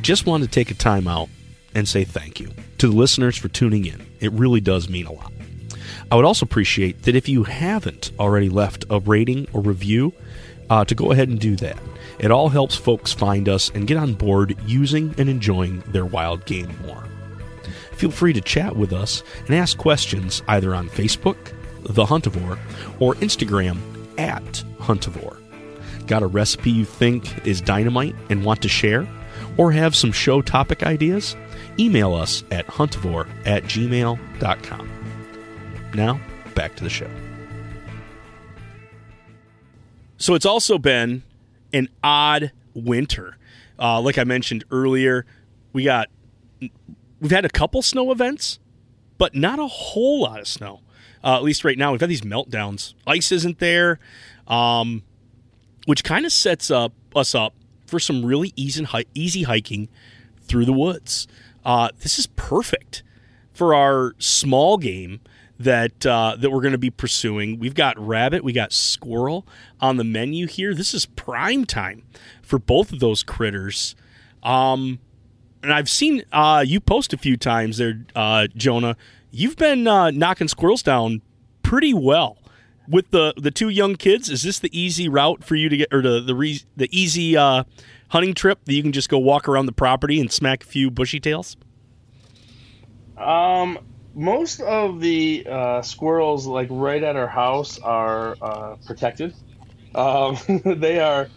[0.00, 1.28] Just wanted to take a time out
[1.74, 4.06] and say thank you to the listeners for tuning in.
[4.20, 5.32] It really does mean a lot.
[6.10, 10.12] I would also appreciate that if you haven't already left a rating or review,
[10.70, 11.78] uh, to go ahead and do that.
[12.18, 16.44] It all helps folks find us and get on board using and enjoying their wild
[16.46, 17.04] game more.
[17.92, 21.36] Feel free to chat with us and ask questions either on Facebook,
[21.82, 22.58] The Huntivore,
[22.98, 23.78] or Instagram
[24.18, 25.38] at Huntivore.
[26.06, 29.08] Got a recipe you think is dynamite and want to share?
[29.56, 31.36] Or have some show topic ideas?
[31.78, 34.90] Email us at huntivore at gmail.com.
[35.94, 36.20] Now,
[36.54, 37.10] back to the show.
[40.16, 41.22] So it's also been
[41.72, 43.36] an odd winter.
[43.78, 45.26] Uh, like I mentioned earlier,
[45.72, 46.08] we got
[47.20, 48.58] we've had a couple snow events,
[49.18, 50.80] but not a whole lot of snow.
[51.22, 52.94] Uh, at least right now, we've had these meltdowns.
[53.06, 53.98] Ice isn't there,
[54.46, 55.02] um,
[55.86, 57.54] which kind of sets up us up
[57.86, 59.88] for some really easy easy hiking
[60.42, 61.26] through the woods.
[61.64, 63.02] Uh, this is perfect
[63.52, 65.20] for our small game
[65.58, 67.58] that uh, that we're going to be pursuing.
[67.58, 69.46] We've got rabbit, we got squirrel
[69.80, 70.74] on the menu here.
[70.74, 72.04] This is prime time
[72.42, 73.94] for both of those critters.
[74.42, 74.98] Um,
[75.62, 78.96] and I've seen uh, you post a few times there, uh, Jonah.
[79.30, 81.22] You've been uh, knocking squirrels down
[81.62, 82.38] pretty well
[82.88, 84.28] with the the two young kids.
[84.28, 87.36] Is this the easy route for you to get, or the the re, the easy
[87.36, 87.64] uh,
[88.10, 90.90] hunting trip that you can just go walk around the property and smack a few
[90.90, 91.56] bushy tails?
[93.16, 93.78] Um,
[94.14, 99.34] most of the uh, squirrels, like right at our house, are uh, protected.
[99.94, 101.28] Um, they are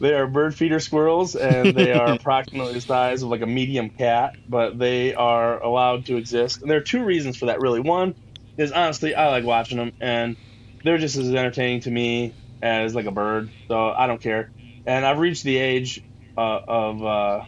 [0.00, 3.90] they are bird feeder squirrels, and they are approximately the size of like a medium
[3.90, 6.60] cat, but they are allowed to exist.
[6.62, 7.80] And there are two reasons for that, really.
[7.80, 8.14] One
[8.58, 10.36] is honestly, I like watching them, and
[10.84, 14.50] they're just as entertaining to me as like a bird, so I don't care.
[14.86, 16.02] And I've reached the age
[16.38, 17.42] uh, of uh,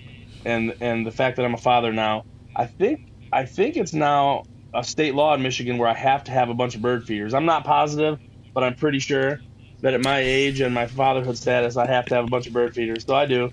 [0.45, 2.25] and and the fact that I'm a father now.
[2.57, 3.01] I think
[3.33, 6.55] I think it's now a state law in Michigan where I have to have a
[6.55, 7.35] bunch of bird feeders.
[7.35, 8.19] I'm not positive,
[8.55, 9.41] but I'm pretty sure
[9.83, 12.55] that at my age and my fatherhood status, I have to have a bunch of
[12.55, 13.05] bird feeders.
[13.07, 13.51] So I do.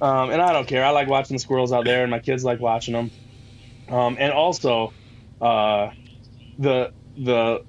[0.00, 0.84] Um, and I don't care.
[0.84, 3.12] I like watching the squirrels out there, and my kids like watching them.
[3.90, 4.94] Um, and also,
[5.40, 5.90] uh,
[6.58, 7.60] the the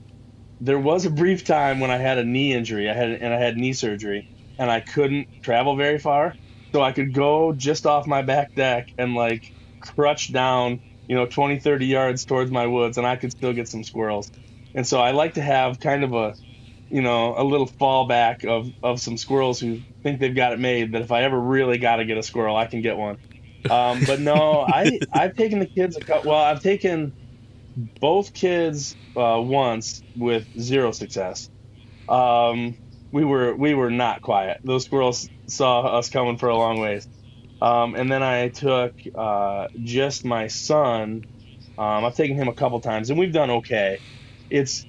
[0.61, 2.89] there was a brief time when I had a knee injury.
[2.89, 4.27] I had and I had knee surgery,
[4.59, 6.37] and I couldn't travel very far.
[6.73, 11.27] So I could go just off my back deck and like crutch down, you know,
[11.27, 14.31] 20, 30 yards towards my woods, and I could still get some squirrels.
[14.73, 16.33] And so I like to have kind of a,
[16.89, 20.93] you know, a little fallback of, of some squirrels who think they've got it made.
[20.93, 23.17] That if I ever really got to get a squirrel, I can get one.
[23.69, 26.31] Um, but no, I I've taken the kids a couple.
[26.31, 27.13] Well, I've taken
[28.01, 31.49] both kids uh, once with zero success.
[32.09, 32.77] Um,
[33.13, 34.57] we were we were not quiet.
[34.63, 37.07] Those squirrels saw us coming for a long ways.
[37.61, 41.23] Um, and then I took uh, just my son.
[41.77, 43.99] Um, I've taken him a couple times, and we've done okay.
[44.49, 44.87] It's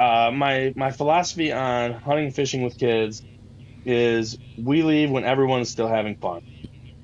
[0.00, 3.22] uh, my my philosophy on hunting and fishing with kids
[3.84, 6.40] is we leave when everyone's still having fun.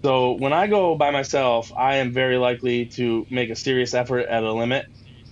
[0.04, 4.26] So when I go by myself, I am very likely to make a serious effort
[4.28, 4.86] at a limit.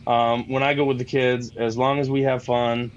[0.06, 2.92] Um, when I go with the kids, as long as we have fun,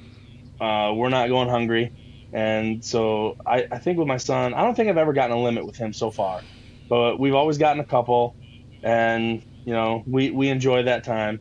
[0.59, 1.93] uh, we're not going hungry.
[2.31, 5.41] And so I, I think with my son, I don't think I've ever gotten a
[5.41, 6.41] limit with him so far,
[6.89, 8.35] but we've always gotten a couple,
[8.83, 11.39] and you know we we enjoy that time.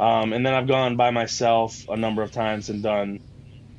[0.00, 3.20] Um, and then I've gone by myself a number of times and done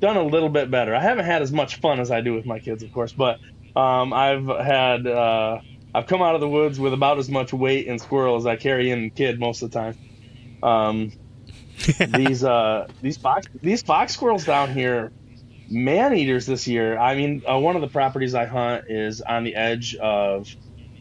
[0.00, 0.94] done a little bit better.
[0.94, 3.38] I haven't had as much fun as I do with my kids, of course, but
[3.76, 5.58] um, I've had uh,
[5.94, 8.56] I've come out of the woods with about as much weight and squirrel as I
[8.56, 9.94] carry in kid most of the time.
[10.62, 11.12] Um,
[12.08, 15.12] these uh these fox these fox squirrels down here
[15.68, 16.98] man eaters this year.
[16.98, 20.46] I mean uh, one of the properties i hunt is on the edge of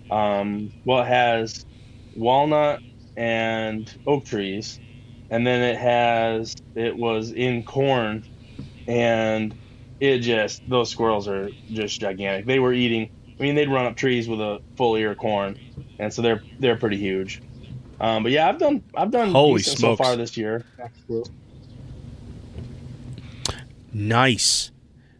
[0.10, 1.66] um well it has
[2.14, 2.82] walnut
[3.16, 4.80] and oak trees
[5.30, 8.24] and then it has it was in corn
[8.88, 9.56] and
[10.00, 12.46] it just those squirrels are just gigantic.
[12.46, 13.10] They were eating
[13.40, 15.58] i mean they'd run up trees with a full ear of corn
[16.00, 17.42] and so they're they're pretty huge
[18.00, 19.82] um, but yeah, I've done I've done Holy smokes.
[19.82, 20.64] so far this year.
[23.94, 24.72] Nice.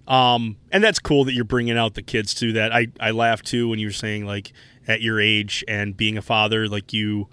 [0.08, 2.74] Um, and that's cool that you're bringing out the kids to that.
[2.74, 4.54] I, I laughed too when you were saying like
[4.88, 7.28] at your age and being a father, like you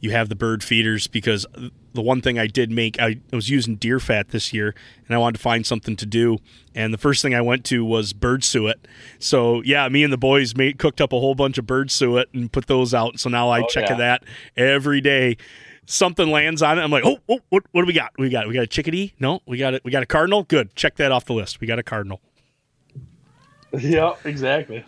[0.00, 1.46] you have the bird feeders because
[1.98, 4.72] the one thing I did make I was using deer fat this year
[5.06, 6.38] and I wanted to find something to do
[6.76, 8.86] and the first thing I went to was bird suet.
[9.18, 12.28] So yeah, me and the boys made cooked up a whole bunch of bird suet
[12.32, 13.18] and put those out.
[13.18, 13.96] So now I Oh, check yeah.
[13.96, 14.24] that
[14.56, 15.36] every day.
[15.86, 16.82] Something lands on it.
[16.82, 18.12] I'm like, oh, oh what, what do we got?
[18.16, 19.14] We got we got a chickadee?
[19.18, 19.82] No, we got it.
[19.84, 20.44] We got a cardinal.
[20.44, 20.76] Good.
[20.76, 21.60] Check that off the list.
[21.60, 22.20] We got a cardinal.
[23.76, 24.84] yep, exactly.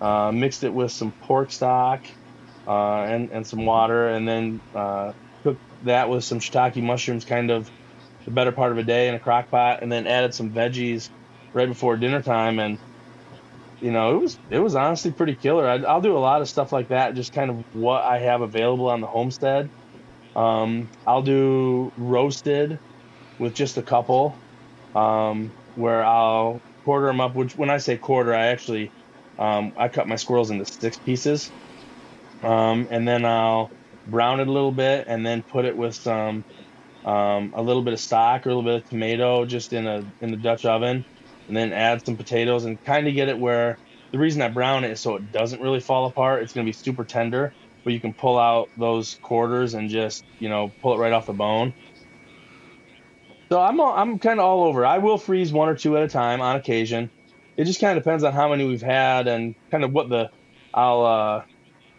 [0.00, 2.00] Uh, mixed it with some pork stock
[2.68, 5.12] uh, and and some water, and then uh,
[5.82, 7.70] that with some shiitake mushrooms, kind of
[8.26, 11.10] the better part of a day in a crock pot, and then added some veggies
[11.54, 12.78] right before dinner time, and
[13.80, 15.68] you know it was it was honestly pretty killer.
[15.68, 18.42] I, I'll do a lot of stuff like that, just kind of what I have
[18.42, 19.70] available on the homestead.
[20.36, 22.78] Um, I'll do roasted
[23.38, 24.42] with just a couple,
[24.94, 27.34] um, where I'll quarter them up.
[27.34, 28.92] Which when I say quarter, I actually
[29.38, 31.52] um, I cut my squirrels into six pieces,
[32.42, 33.70] um, and then I'll
[34.10, 36.44] brown it a little bit, and then put it with some
[37.04, 40.04] um, a little bit of stock or a little bit of tomato just in a
[40.20, 41.04] in the Dutch oven,
[41.48, 43.78] and then add some potatoes and kind of get it where
[44.12, 46.42] the reason I brown it is so it doesn't really fall apart.
[46.42, 50.48] It's gonna be super tender, but you can pull out those quarters and just you
[50.48, 51.74] know pull it right off the bone.
[53.50, 54.86] So I'm all, I'm kind of all over.
[54.86, 57.10] I will freeze one or two at a time on occasion.
[57.56, 60.30] It just kind of depends on how many we've had and kind of what the
[60.72, 61.42] I'll uh,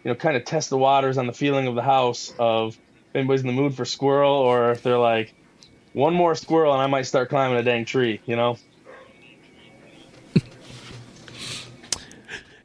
[0.04, 3.16] you know kind of test the waters on the feeling of the house of if
[3.16, 5.34] anybody's in the mood for squirrel or if they're like
[5.92, 8.20] one more squirrel and I might start climbing a dang tree.
[8.26, 8.58] You know.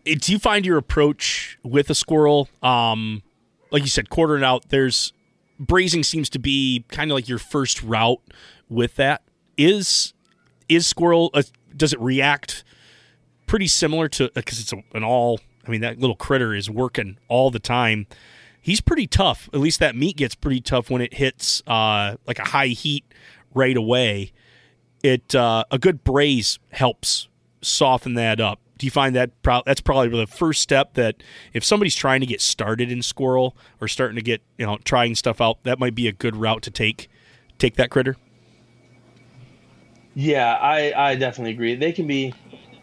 [0.05, 3.23] Do you find your approach with a squirrel, um,
[3.71, 4.69] like you said, quartering out?
[4.69, 5.11] There's
[5.59, 8.21] braising seems to be kind of like your first route
[8.69, 9.23] with that.
[9.57, 10.13] Is
[10.69, 11.29] is squirrel?
[11.33, 11.43] Uh,
[11.75, 12.63] does it react
[13.47, 15.41] pretty similar to because it's a, an all?
[15.67, 18.07] I mean, that little critter is working all the time.
[18.61, 19.49] He's pretty tough.
[19.53, 23.05] At least that meat gets pretty tough when it hits uh, like a high heat
[23.53, 24.31] right away.
[25.03, 27.27] It uh, a good braise helps
[27.61, 28.59] soften that up.
[28.77, 32.27] Do you find that pro- that's probably the first step that if somebody's trying to
[32.27, 35.95] get started in squirrel or starting to get you know trying stuff out, that might
[35.95, 37.09] be a good route to take
[37.57, 38.17] take that critter.
[40.19, 41.75] Yeah, I, I definitely agree.
[41.75, 42.33] They can be,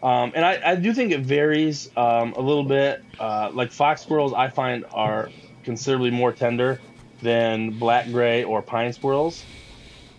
[0.05, 2.99] um, and I, I do think it varies um, a little bit.
[3.19, 5.31] Uh, like fox squirrels, I find are
[5.63, 6.79] considerably more tender
[7.23, 9.47] than black gray or pine squirrels.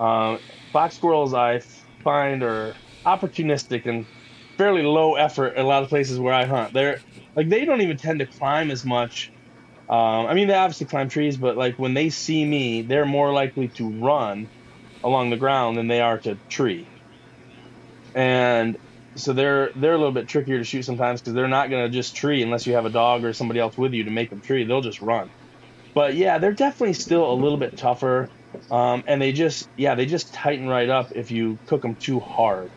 [0.01, 0.41] Um,
[0.73, 1.61] fox squirrels, I
[2.03, 2.75] find, are
[3.07, 4.07] opportunistic and
[4.59, 6.75] fairly low effort a lot of places where I hunt.
[6.75, 7.01] They're
[7.37, 9.31] like they don't even tend to climb as much.
[9.89, 13.33] Um, I mean, they obviously climb trees, but like when they see me, they're more
[13.33, 14.49] likely to run
[15.05, 16.89] along the ground than they are to tree.
[18.17, 18.77] And
[19.17, 22.15] so they're they're a little bit trickier to shoot sometimes because they're not gonna just
[22.15, 24.65] tree unless you have a dog or somebody else with you to make them tree.
[24.65, 25.31] They'll just run.
[25.95, 28.29] But yeah, they're definitely still a little bit tougher,
[28.71, 32.21] um, and they just yeah they just tighten right up if you cook them too
[32.21, 32.71] hard.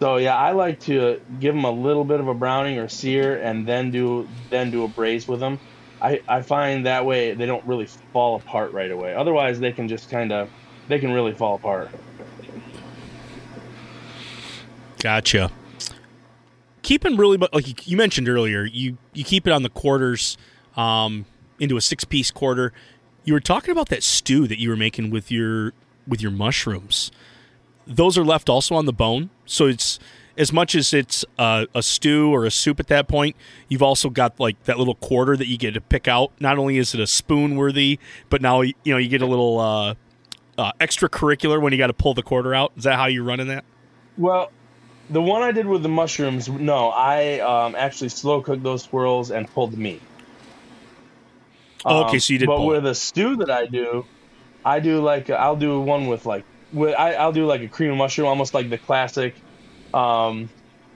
[0.00, 3.40] So yeah, I like to give them a little bit of a browning or sear,
[3.40, 5.58] and then do then do a braise with them.
[6.02, 9.14] I, I find that way they don't really fall apart right away.
[9.14, 10.48] Otherwise, they can just kind of
[10.88, 11.90] they can really fall apart.
[14.98, 15.50] Gotcha.
[16.90, 20.36] Keeping really, like you mentioned earlier, you you keep it on the quarters,
[20.76, 21.24] um,
[21.60, 22.72] into a six piece quarter.
[23.22, 25.72] You were talking about that stew that you were making with your
[26.08, 27.12] with your mushrooms.
[27.86, 30.00] Those are left also on the bone, so it's
[30.36, 33.36] as much as it's a, a stew or a soup at that point.
[33.68, 36.32] You've also got like that little quarter that you get to pick out.
[36.40, 38.00] Not only is it a spoon worthy,
[38.30, 39.94] but now you know you get a little uh,
[40.58, 42.72] uh, extracurricular when you got to pull the quarter out.
[42.76, 43.64] Is that how you're running that?
[44.18, 44.50] Well,
[45.10, 49.30] the one I did with the mushrooms, no, I um, actually slow cooked those squirrels
[49.30, 50.00] and pulled the meat.
[51.84, 52.46] Oh, okay, so you did.
[52.46, 54.04] But pull with a stew that I do,
[54.64, 57.90] I do like I'll do one with like with I, I'll do like a cream
[57.90, 59.34] of mushroom, almost like the classic.
[59.92, 60.48] Um,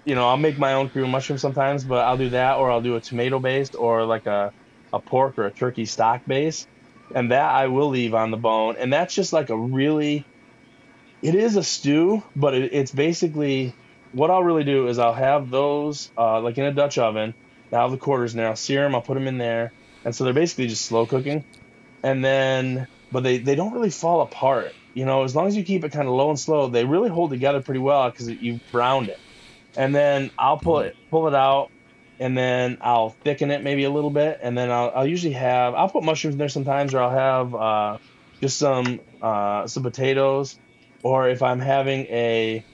[0.05, 2.71] you know, I'll make my own cream of mushroom sometimes, but I'll do that, or
[2.71, 4.53] I'll do a tomato based, or like a
[4.93, 6.67] a pork or a turkey stock base,
[7.15, 10.25] and that I will leave on the bone, and that's just like a really.
[11.23, 13.75] It is a stew, but it, it's basically
[14.15, 17.35] what I'll really do is I'll have those uh, like in a Dutch oven.
[17.73, 18.49] I'll have the quarters in there.
[18.49, 18.95] I'll sear them.
[18.95, 19.73] I'll put them in there,
[20.05, 21.45] and so they're basically just slow cooking.
[22.03, 24.73] And then, but they they don't really fall apart.
[24.95, 27.09] You know, as long as you keep it kind of low and slow, they really
[27.09, 29.19] hold together pretty well because you browned it.
[29.77, 31.71] And then I'll pull it pull it out,
[32.21, 35.75] and then I'll thicken it maybe a little bit, and then I'll, I'll usually have
[35.75, 37.99] I'll put mushrooms in there sometimes, or I'll have uh,
[38.41, 40.57] just some uh, some potatoes,
[41.03, 42.65] or if I'm having a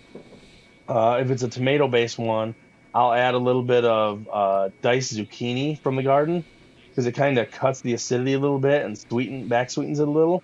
[0.91, 2.55] uh, if it's a tomato based one,
[2.93, 6.45] I'll add a little bit of uh, diced zucchini from the garden
[6.91, 10.09] because it kind of cuts the acidity a little bit and sweeten back sweetens it
[10.09, 10.43] a little.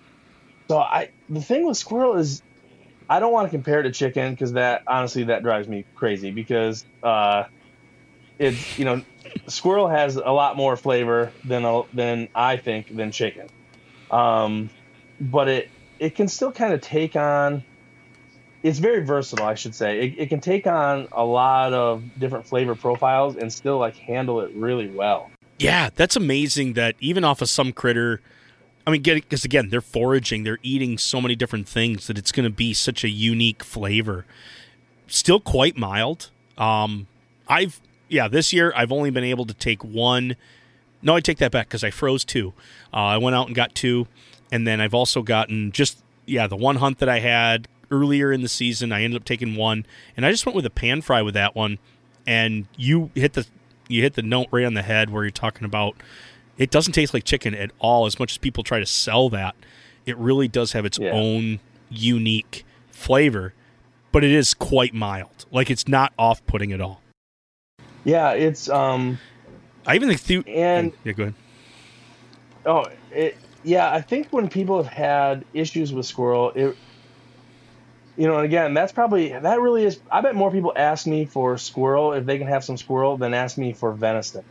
[0.69, 2.41] So I the thing with squirrel is
[3.09, 6.31] I don't want to compare it to chicken because that honestly that drives me crazy
[6.31, 7.43] because uh,
[8.39, 9.03] it's you know
[9.47, 13.47] squirrel has a lot more flavor than than I think than chicken,
[14.09, 14.69] um,
[15.19, 17.63] but it it can still kind of take on
[18.63, 19.99] it's very versatile, I should say.
[19.99, 24.41] It, it can take on a lot of different flavor profiles and still like handle
[24.41, 25.29] it really well.
[25.59, 28.21] Yeah, that's amazing that even off of some critter,
[28.85, 32.43] I mean, because again, they're foraging, they're eating so many different things that it's going
[32.43, 34.25] to be such a unique flavor.
[35.07, 36.29] Still quite mild.
[36.57, 37.07] Um,
[37.47, 40.35] I've yeah, this year I've only been able to take one.
[41.01, 42.53] No, I take that back because I froze two.
[42.93, 44.07] Uh, I went out and got two,
[44.51, 48.41] and then I've also gotten just yeah the one hunt that I had earlier in
[48.41, 48.91] the season.
[48.91, 51.55] I ended up taking one, and I just went with a pan fry with that
[51.55, 51.79] one.
[52.25, 53.45] And you hit the
[53.87, 55.95] you hit the note right on the head where you're talking about
[56.57, 58.05] it doesn't taste like chicken at all.
[58.05, 59.55] As much as people try to sell that,
[60.05, 61.11] it really does have its Yeah.
[61.11, 63.53] own unique flavor,
[64.11, 65.45] but it is quite mild.
[65.51, 67.01] Like it's not off putting at all.
[68.03, 69.19] Yeah, it's um
[69.85, 71.35] I even think Thu- and yeah, go ahead.
[72.65, 76.75] oh it yeah I think when people have had issues with squirrel it
[78.17, 81.25] you know and again that's probably that really is I bet more people ask me
[81.25, 84.43] for squirrel if they can have some squirrel than ask me for venison.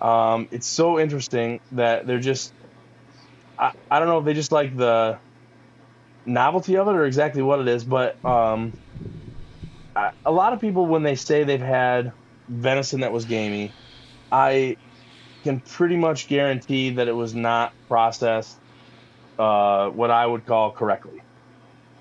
[0.00, 2.52] Um, it's so interesting that they're just
[3.58, 5.18] I, I don't know if they just like the
[6.24, 8.74] novelty of it or exactly what it is, but um,
[9.96, 12.12] I, a lot of people when they say they've had
[12.48, 13.72] venison that was gamey,
[14.30, 14.76] I
[15.42, 18.56] can pretty much guarantee that it was not processed
[19.38, 21.22] uh, what I would call correctly.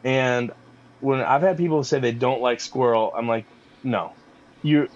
[0.04, 0.52] And
[1.00, 3.48] when I've had people say they don't like squirrel, I'm like,
[3.84, 4.14] no,
[4.62, 4.90] you,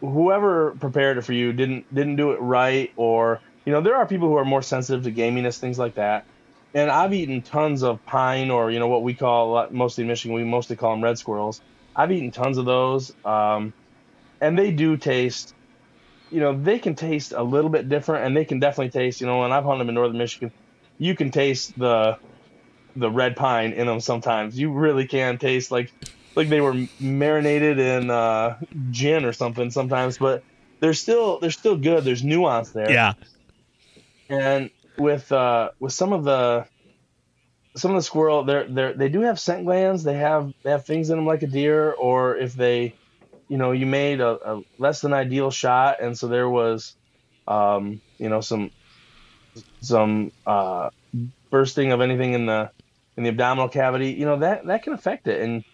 [0.00, 4.06] whoever prepared it for you didn't didn't do it right, or you know, there are
[4.06, 6.26] people who are more sensitive to gaminess, things like that.
[6.74, 10.34] And I've eaten tons of pine, or you know, what we call mostly in Michigan,
[10.34, 11.62] we mostly call them red squirrels.
[11.96, 13.74] I've eaten tons of those, um,
[14.40, 15.54] and they do taste
[16.30, 19.20] you know, they can taste a little bit different, and they can definitely taste.
[19.20, 20.52] You know, when I've hunted them in northern Michigan,
[20.98, 22.18] you can taste the
[22.98, 24.00] the red pine in them.
[24.00, 25.92] Sometimes you really can taste like
[26.36, 28.58] like they were marinated in uh,
[28.90, 29.70] gin or something.
[29.70, 30.42] Sometimes, but
[30.80, 32.04] they're still they're still good.
[32.04, 32.90] There's nuance there.
[32.90, 33.14] Yeah,
[34.28, 36.66] And with uh, with some of the
[37.76, 40.04] some of the squirrel, they're they they do have scent glands.
[40.04, 42.94] They have they have things in them like a deer, or if they
[43.48, 46.94] you know you made a, a less than ideal shot, and so there was,
[47.46, 48.70] um, you know, some
[49.80, 50.90] some uh,
[51.50, 52.70] bursting of anything in the
[53.18, 54.12] in the abdominal cavity.
[54.12, 55.64] You know that that can affect it, and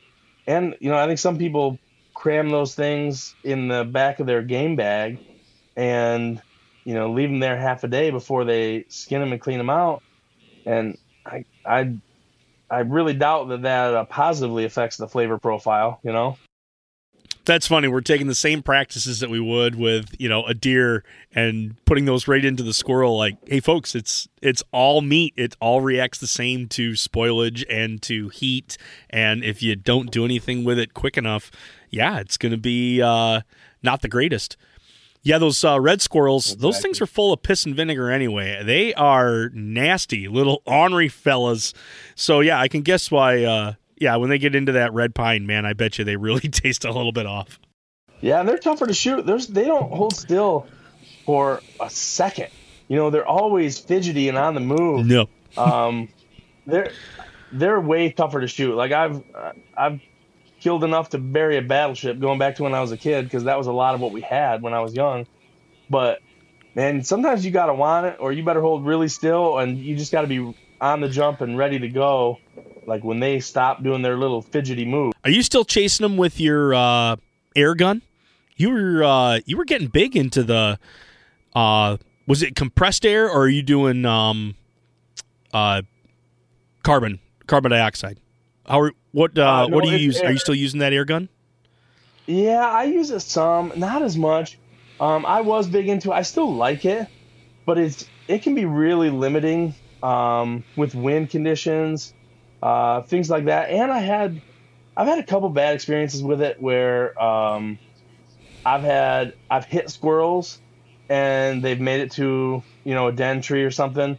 [0.48, 1.78] and you know I think some people
[2.14, 5.20] cram those things in the back of their game bag,
[5.76, 6.42] and
[6.84, 9.70] you know leave them there half a day before they skin them and clean them
[9.70, 10.02] out,
[10.64, 11.94] and I I
[12.70, 16.00] I really doubt that that uh, positively affects the flavor profile.
[16.02, 16.38] You know.
[17.46, 17.88] That's funny.
[17.88, 22.06] We're taking the same practices that we would with, you know, a deer and putting
[22.06, 23.18] those right into the squirrel.
[23.18, 25.34] Like, hey, folks, it's it's all meat.
[25.36, 28.78] It all reacts the same to spoilage and to heat.
[29.10, 31.50] And if you don't do anything with it quick enough,
[31.90, 33.42] yeah, it's going to be uh,
[33.82, 34.56] not the greatest.
[35.22, 36.62] Yeah, those uh, red squirrels, exactly.
[36.62, 38.62] those things are full of piss and vinegar anyway.
[38.62, 41.74] They are nasty little ornery fellas.
[42.14, 43.44] So yeah, I can guess why.
[43.44, 43.74] Uh,
[44.04, 46.84] yeah, when they get into that red pine, man, I bet you they really taste
[46.84, 47.58] a little bit off.
[48.20, 49.24] Yeah, and they're tougher to shoot.
[49.24, 50.66] There's they don't hold still
[51.24, 52.48] for a second.
[52.86, 55.06] You know, they're always fidgety and on the move.
[55.06, 55.26] No.
[55.56, 56.08] um,
[56.66, 56.92] they're
[57.50, 58.74] they're way tougher to shoot.
[58.74, 59.22] Like I've
[59.76, 60.00] I've
[60.60, 63.44] killed enough to bury a battleship going back to when I was a kid because
[63.44, 65.26] that was a lot of what we had when I was young.
[65.88, 66.20] But
[66.74, 69.96] man, sometimes you got to want it or you better hold really still and you
[69.96, 72.38] just got to be on the jump and ready to go
[72.86, 75.14] like when they stop doing their little fidgety move.
[75.24, 77.16] Are you still chasing them with your uh,
[77.56, 78.02] air gun?
[78.56, 80.78] You were uh, you were getting big into the
[81.54, 84.54] uh, was it compressed air or are you doing um,
[85.52, 85.82] uh,
[86.82, 88.18] carbon carbon dioxide?
[88.66, 90.18] How are, what uh, uh, no, what do you use?
[90.18, 90.28] Air.
[90.28, 91.28] Are you still using that air gun?
[92.26, 94.58] Yeah, I use it some, not as much.
[94.98, 96.10] Um, I was big into.
[96.10, 96.14] it.
[96.14, 97.08] I still like it,
[97.66, 102.14] but it's it can be really limiting um, with wind conditions,
[102.64, 103.70] uh, things like that.
[103.70, 104.42] And I had
[104.96, 107.78] I've had a couple bad experiences with it where um,
[108.64, 110.60] I've had I've hit squirrels
[111.08, 114.18] and they've made it to you know a den tree or something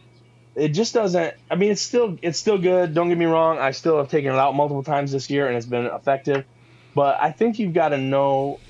[0.56, 1.34] it just doesn't.
[1.50, 2.94] I mean, it's still it's still good.
[2.94, 3.58] Don't get me wrong.
[3.58, 6.46] I still have taken it out multiple times this year, and it's been effective.
[6.94, 8.62] But I think you've got to know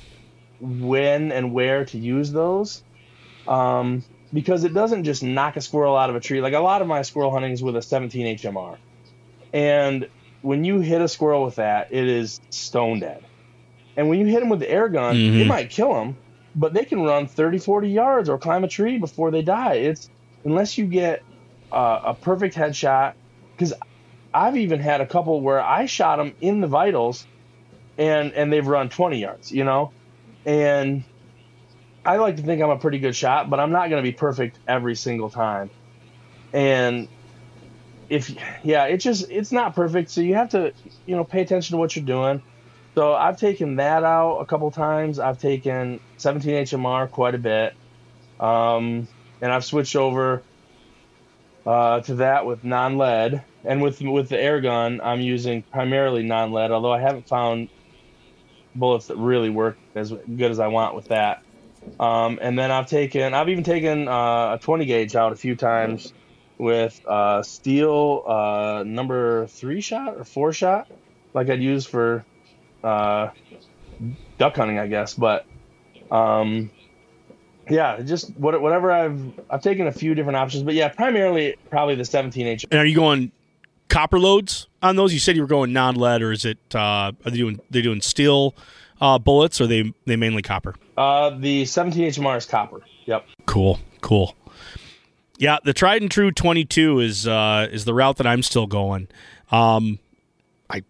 [0.59, 2.83] when and where to use those,
[3.47, 6.41] um, because it doesn't just knock a squirrel out of a tree.
[6.41, 8.79] Like a lot of my squirrel hunting is with a 17 HMR,
[9.53, 10.09] and
[10.42, 13.24] when you hit a squirrel with that, it is stone dead.
[13.97, 15.40] And when you hit them with the air gun, mm-hmm.
[15.40, 16.16] it might kill them,
[16.55, 19.74] but they can run 30, 40 yards or climb a tree before they die.
[19.74, 20.11] It's
[20.44, 21.22] unless you get
[21.72, 23.14] uh, a perfect headshot
[23.53, 23.72] because
[24.32, 27.26] I've even had a couple where I shot them in the vitals
[27.99, 29.92] and and they've run 20 yards, you know,
[30.44, 31.05] and
[32.05, 34.16] I like to think I'm a pretty good shot, but I'm not going to be
[34.16, 35.70] perfect every single time.
[36.53, 37.09] And
[38.09, 40.73] if yeah, it's just it's not perfect, so you have to
[41.07, 42.43] you know pay attention to what you're doing.
[42.95, 45.19] So I've taken that out a couple times.
[45.19, 47.75] I've taken 17 HMR quite a bit,
[48.41, 49.07] um,
[49.41, 50.43] and I've switched over
[51.67, 56.71] uh, to that with non-lead, and with with the air gun, I'm using primarily non-lead.
[56.71, 57.69] Although I haven't found
[58.75, 61.43] bullets that really work as good as I want with that.
[62.01, 65.55] Um, and then I've taken, I've even taken uh, a 20 gauge out a few
[65.55, 66.13] times
[66.59, 70.89] with uh, steel uh, number three shot or four shot,
[71.35, 72.25] like I'd use for
[72.83, 73.29] uh,
[74.39, 75.15] duck hunting, I guess.
[75.15, 75.47] But
[76.11, 76.71] um,
[77.69, 82.05] yeah, just whatever I've I've taken a few different options, but yeah, primarily probably the
[82.05, 82.67] 17H.
[82.71, 83.33] And are you going
[83.89, 85.13] copper loads on those?
[85.13, 88.01] You said you were going non-lead, or is it uh, are they doing they doing
[88.01, 88.55] steel
[89.01, 90.75] uh, bullets, or are they they mainly copper?
[90.97, 92.81] Uh, the 17 HMR is copper.
[93.05, 93.27] Yep.
[93.47, 94.35] Cool, cool.
[95.39, 99.09] Yeah, the tried and true 22 is uh, is the route that I'm still going.
[99.51, 99.99] Um,
[100.70, 100.82] I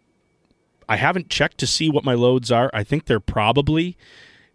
[0.88, 2.70] I haven't checked to see what my loads are.
[2.72, 3.96] I think they're probably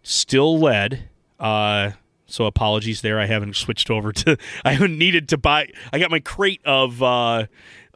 [0.02, 1.08] still lead.
[1.38, 1.92] Uh,
[2.26, 3.20] so apologies there.
[3.20, 4.38] I haven't switched over to.
[4.64, 5.68] I haven't needed to buy.
[5.92, 7.46] I got my crate of uh,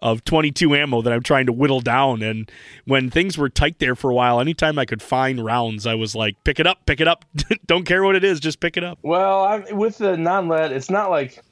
[0.02, 2.22] of 22 ammo that I'm trying to whittle down.
[2.22, 2.50] And
[2.84, 6.14] when things were tight there for a while, anytime I could find rounds, I was
[6.14, 7.24] like, pick it up, pick it up.
[7.66, 8.98] Don't care what it is, just pick it up.
[9.02, 11.42] Well, I'm, with the non lead, it's not like.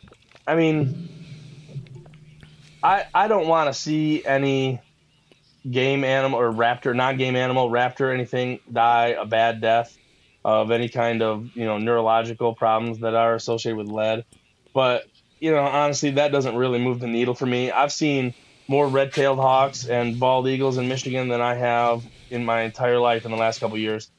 [0.46, 1.08] I mean,
[2.82, 4.80] I I don't want to see any
[5.68, 9.96] game animal or raptor, non game animal, raptor, anything die a bad death
[10.44, 14.24] of any kind of you know neurological problems that are associated with lead.
[14.74, 15.04] But
[15.40, 17.70] you know, honestly, that doesn't really move the needle for me.
[17.70, 18.34] I've seen
[18.66, 23.26] more red-tailed hawks and bald eagles in Michigan than I have in my entire life
[23.26, 24.10] in the last couple years.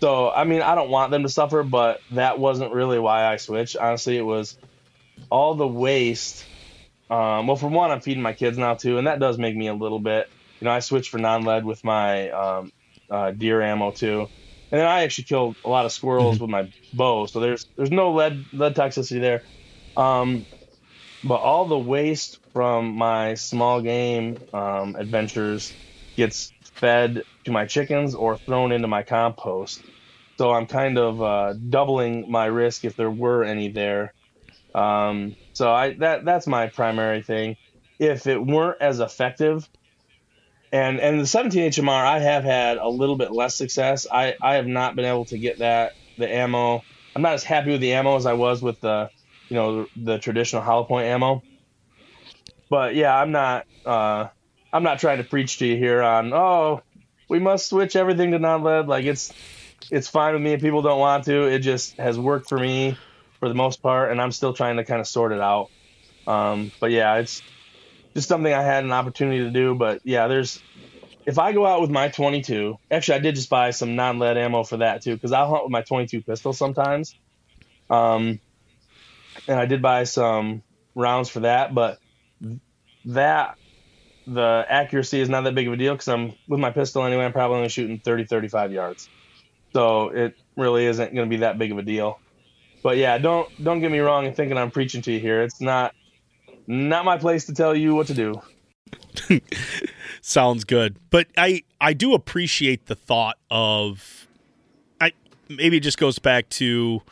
[0.00, 3.36] So, I mean, I don't want them to suffer, but that wasn't really why I
[3.36, 3.76] switched.
[3.76, 4.56] Honestly, it was
[5.30, 6.48] all the waste.
[7.10, 9.68] Um, well, for one, I'm feeding my kids now too, and that does make me
[9.68, 10.26] a little bit.
[10.60, 12.72] You know, I switched for non-lead with my um,
[13.10, 14.20] uh, deer ammo too
[14.70, 17.90] And then I actually killed a lot of squirrels with my bow, so there's there's
[17.90, 19.44] no lead lead toxicity there.
[19.96, 20.46] Um,
[21.22, 25.76] but all the waste from my small game um, adventures
[26.16, 29.84] gets fed to my chickens or thrown into my compost.
[30.38, 34.14] So I'm kind of uh, doubling my risk if there were any there.
[34.74, 37.56] Um, so I that that's my primary thing.
[37.98, 39.68] If it weren't as effective,
[40.72, 44.06] and and the 17 HMR, I have had a little bit less success.
[44.10, 46.82] I I have not been able to get that the ammo.
[47.14, 49.10] I'm not as happy with the ammo as I was with the
[49.48, 51.42] you know the, traditional hollow point ammo.
[52.70, 54.28] But yeah, I'm not uh,
[54.72, 56.82] I'm not trying to preach to you here on oh
[57.28, 58.88] we must switch everything to non-lead.
[58.88, 59.32] Like it's
[59.90, 61.44] it's fine with me if people don't want to.
[61.44, 62.96] It just has worked for me
[63.42, 65.66] for the most part, and I'm still trying to kind of sort it out.
[66.28, 67.42] Um, but yeah, it's
[68.14, 69.74] just something I had an opportunity to do.
[69.74, 70.62] But yeah, there's
[71.26, 74.62] if I go out with my 22, actually I did just buy some non-lead ammo
[74.62, 77.16] for that too, because I'll hunt with my 22 pistol sometimes.
[77.90, 78.38] Um,
[79.48, 80.62] and I did buy some
[80.94, 81.98] rounds for that, but
[83.06, 83.56] that
[84.24, 87.24] the accuracy is not that big of a deal because I'm with my pistol anyway.
[87.24, 89.10] I'm probably only shooting 30, 35 yards,
[89.74, 92.20] so it really isn't going to be that big of a deal.
[92.82, 95.42] But yeah, don't don't get me wrong and thinking I'm preaching to you here.
[95.42, 95.94] It's not
[96.66, 98.40] not my place to tell you what to do.
[100.20, 104.26] Sounds good, but I I do appreciate the thought of
[105.00, 105.12] I
[105.48, 107.02] maybe it just goes back to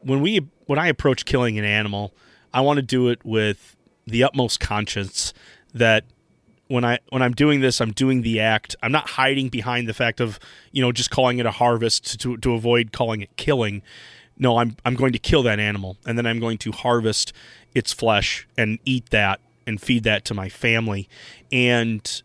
[0.00, 2.14] when we when I approach killing an animal,
[2.52, 5.32] I want to do it with the utmost conscience
[5.74, 6.04] that
[6.68, 8.76] when I when I'm doing this, I'm doing the act.
[8.82, 10.38] I'm not hiding behind the fact of
[10.70, 13.82] you know just calling it a harvest to to avoid calling it killing.
[14.38, 17.32] No, I'm I'm going to kill that animal, and then I'm going to harvest
[17.74, 21.08] its flesh and eat that and feed that to my family,
[21.52, 22.22] and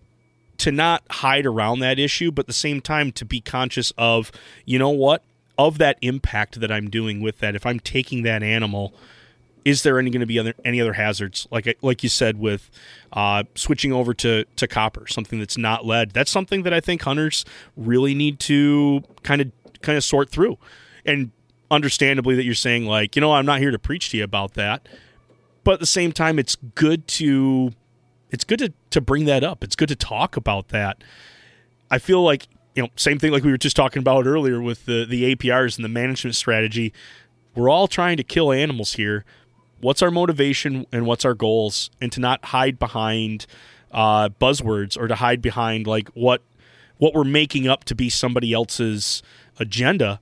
[0.60, 4.32] to not hide around that issue, but at the same time to be conscious of
[4.66, 5.24] you know what
[5.58, 7.56] of that impact that I'm doing with that.
[7.56, 8.94] If I'm taking that animal
[9.66, 11.48] is there any going to be other, any other hazards?
[11.52, 12.70] Like like you said with
[13.14, 16.12] uh, switching over to to copper something that's not lead.
[16.12, 17.46] That's something that i think hunters
[17.78, 19.52] really need to kind of
[19.82, 20.58] kind of sort through.
[21.06, 21.32] And
[21.74, 24.54] understandably that you're saying like you know i'm not here to preach to you about
[24.54, 24.88] that.
[25.64, 27.72] But at the same time it's good to
[28.32, 29.64] it's good to to bring that up.
[29.64, 31.04] It's good to talk about that.
[31.90, 34.86] I feel like you know same thing like we were just talking about earlier with
[34.86, 36.94] the the aprs and the management strategy.
[37.56, 39.26] We're all trying to kill animals here.
[39.80, 41.92] What's our motivation and what's our goals?
[42.02, 43.46] And to not hide behind
[43.92, 46.42] uh, buzzwords or to hide behind like what
[46.98, 49.22] what we're making up to be somebody else's
[49.60, 50.20] agenda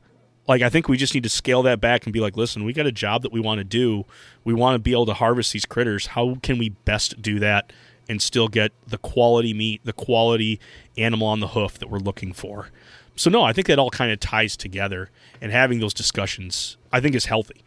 [0.47, 2.73] like i think we just need to scale that back and be like listen we
[2.73, 4.05] got a job that we want to do
[4.43, 7.71] we want to be able to harvest these critters how can we best do that
[8.09, 10.59] and still get the quality meat the quality
[10.97, 12.69] animal on the hoof that we're looking for
[13.15, 16.99] so no i think that all kind of ties together and having those discussions i
[16.99, 17.63] think is healthy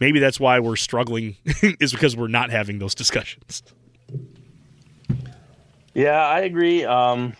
[0.00, 1.36] maybe that's why we're struggling
[1.78, 3.62] is because we're not having those discussions.
[5.94, 6.84] Yeah, I agree.
[6.84, 7.34] Um,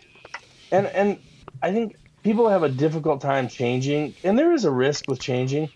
[0.71, 1.19] and and
[1.61, 5.69] I think people have a difficult time changing, and there is a risk with changing.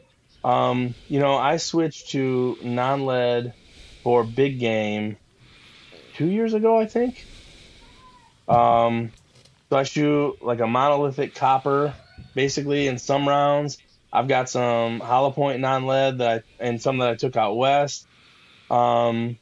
[0.44, 3.54] Um, you know, I switched to non-lead
[4.04, 5.18] for big game
[6.14, 7.26] two years ago, I think.
[8.48, 9.12] Um,
[9.70, 11.96] so I shoot like a monolithic copper,
[12.36, 13.80] basically in some rounds,
[14.16, 17.58] I've got some hollow point non lead that I, and some that I took out
[17.58, 18.08] west.
[18.72, 19.38] Um,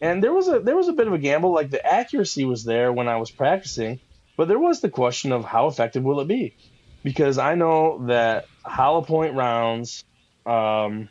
[0.00, 1.52] and there was a there was a bit of a gamble.
[1.52, 4.00] Like the accuracy was there when I was practicing,
[4.40, 6.56] but there was the question of how effective will it be,
[7.02, 10.02] because I know that hollow point rounds
[10.46, 11.10] um,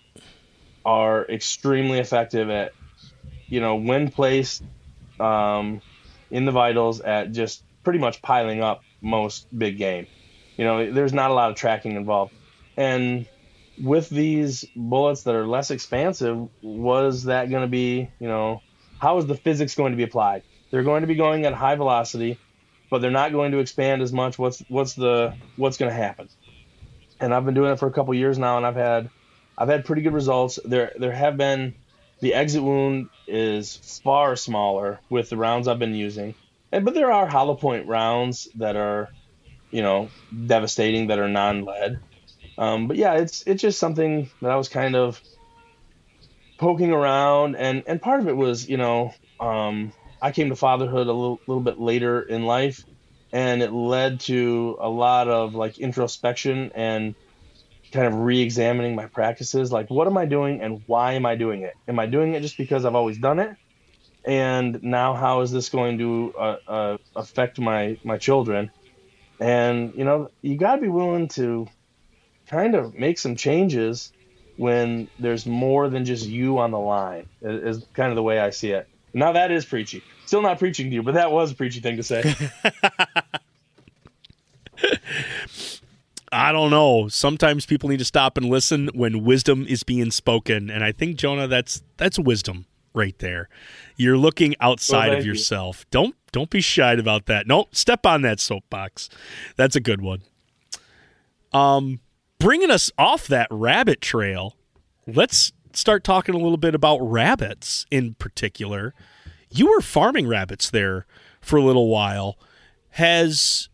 [0.84, 2.72] are extremely effective at,
[3.46, 4.64] you know, when placed
[5.20, 5.80] um,
[6.32, 10.08] in the vitals at just pretty much piling up most big game.
[10.58, 12.34] You know, there's not a lot of tracking involved.
[12.78, 13.28] And
[13.80, 18.64] with these bullets that are less expansive, was that going to be, you know,
[18.98, 20.42] how is the physics going to be applied?
[20.72, 22.40] They're going to be going at high velocity,
[22.90, 24.38] but they're not going to expand as much.
[24.38, 26.30] What's what's the what's going to happen?
[27.20, 29.10] And I've been doing it for a couple years now, and I've had
[29.58, 30.60] I've had pretty good results.
[30.64, 31.76] There there have been
[32.22, 36.36] the exit wound is far smaller with the rounds I've been using,
[36.72, 39.10] and but there are hollow point rounds that are,
[39.72, 40.10] you know,
[40.48, 42.00] devastating that are non-lead.
[42.58, 45.22] Um, but yeah, it's it's just something that I was kind of
[46.58, 51.08] poking around, and and part of it was you know um, I came to fatherhood
[51.08, 52.86] a little little bit later in life,
[53.32, 57.16] and it led to a lot of like introspection and
[57.94, 61.64] kind of re-examining my practices like what am i doing and why am i doing
[61.64, 63.58] it am i doing it just because i've always done it
[64.26, 68.72] and now how is this going to uh, uh, affect my my children
[69.40, 71.68] and you know you got to be willing to
[72.50, 74.14] kind of make some changes
[74.58, 77.30] when there's more than just you on the line.
[77.42, 78.89] Is is kind of the way I see it.
[79.14, 80.04] Now that is preachy.
[80.26, 82.34] Still not preaching to you, but that was a preachy thing to say.
[86.32, 87.08] I don't know.
[87.08, 91.18] Sometimes people need to stop and listen when wisdom is being spoken, and I think
[91.18, 93.50] Jonah, that's that's wisdom right there.
[93.96, 95.32] You're looking outside Well, of thank you.
[95.32, 95.86] yourself.
[95.90, 97.48] Don't don't be shy about that.
[97.48, 99.10] No, step on that soapbox.
[99.56, 100.22] That's a good one.
[101.52, 102.00] Um,
[102.38, 104.56] bringing us off that rabbit trail,
[105.08, 108.94] let's start talking a little bit about rabbits in particular.
[109.50, 111.06] You were farming rabbits there
[111.42, 112.38] for a little while.
[112.92, 113.70] Has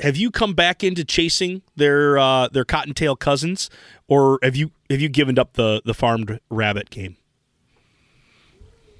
[0.00, 3.70] have you come back into chasing their uh, their cottontail cousins,
[4.08, 7.16] or have you have you given up the the farmed rabbit game?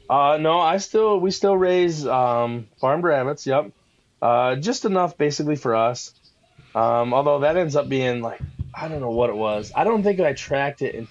[0.08, 3.46] Uh, no, I still we still raise um, farmed rabbits.
[3.46, 3.72] Yep,
[4.20, 6.14] uh, just enough basically for us.
[6.74, 8.40] Um, although that ends up being like
[8.74, 9.72] I don't know what it was.
[9.74, 11.06] I don't think I tracked it in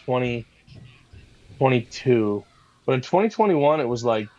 [1.61, 2.43] 2022,
[2.87, 4.29] but in 2021 it was like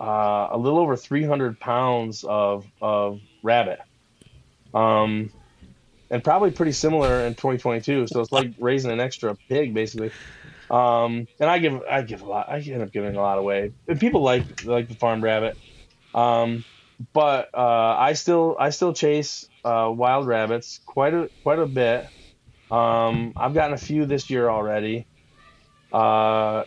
[0.00, 3.80] uh, a little over 300 pounds of of rabbit.
[4.72, 5.30] Um,
[6.10, 8.06] and probably pretty similar in 2022.
[8.06, 10.12] So it's like raising an extra pig basically.
[10.70, 12.48] Um, and I give I give a lot.
[12.48, 13.72] I end up giving a lot away.
[13.86, 15.58] And people like like the farm rabbit.
[16.14, 16.64] Um,
[17.12, 22.08] but uh, I still I still chase uh, wild rabbits quite a quite a bit.
[22.70, 25.06] Um, I've gotten a few this year already.
[25.92, 26.64] Uh,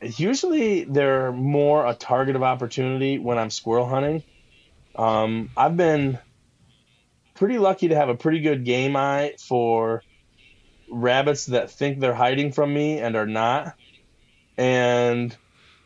[0.00, 4.22] usually they're more a target of opportunity when I'm squirrel hunting.
[4.94, 6.18] Um, I've been
[7.34, 10.02] pretty lucky to have a pretty good game eye for
[10.90, 13.74] rabbits that think they're hiding from me and are not.
[14.56, 15.36] And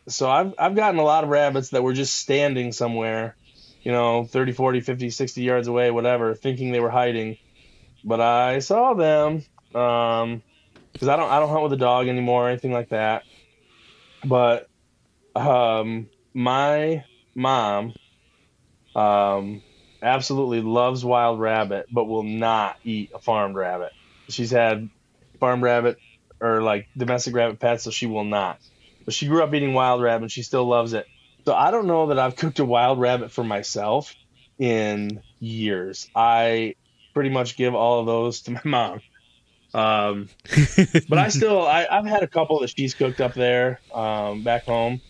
[0.07, 3.35] so I've I've gotten a lot of rabbits that were just standing somewhere,
[3.83, 7.37] you know, 30, 40, 50, 60 yards away, whatever, thinking they were hiding.
[8.03, 9.43] But I saw them
[9.75, 10.41] um
[10.99, 13.25] cuz I don't I don't hunt with a dog anymore or anything like that.
[14.25, 14.67] But
[15.35, 17.95] um my mom
[18.95, 19.63] um
[20.01, 23.91] absolutely loves wild rabbit but will not eat a farmed rabbit
[24.29, 24.89] she's had
[25.39, 25.97] farm rabbit
[26.41, 28.59] or like domestic rabbit pets, so she will not.
[29.05, 31.07] But she grew up eating wild rabbit and she still loves it.
[31.47, 34.15] So I don't know that I've cooked a wild rabbit for myself
[34.59, 36.09] in years.
[36.15, 36.75] I
[37.13, 39.01] pretty much give all of those to my mom.
[39.73, 40.29] Um,
[41.09, 44.65] but I still, I, I've had a couple that she's cooked up there um, back
[44.65, 45.01] home.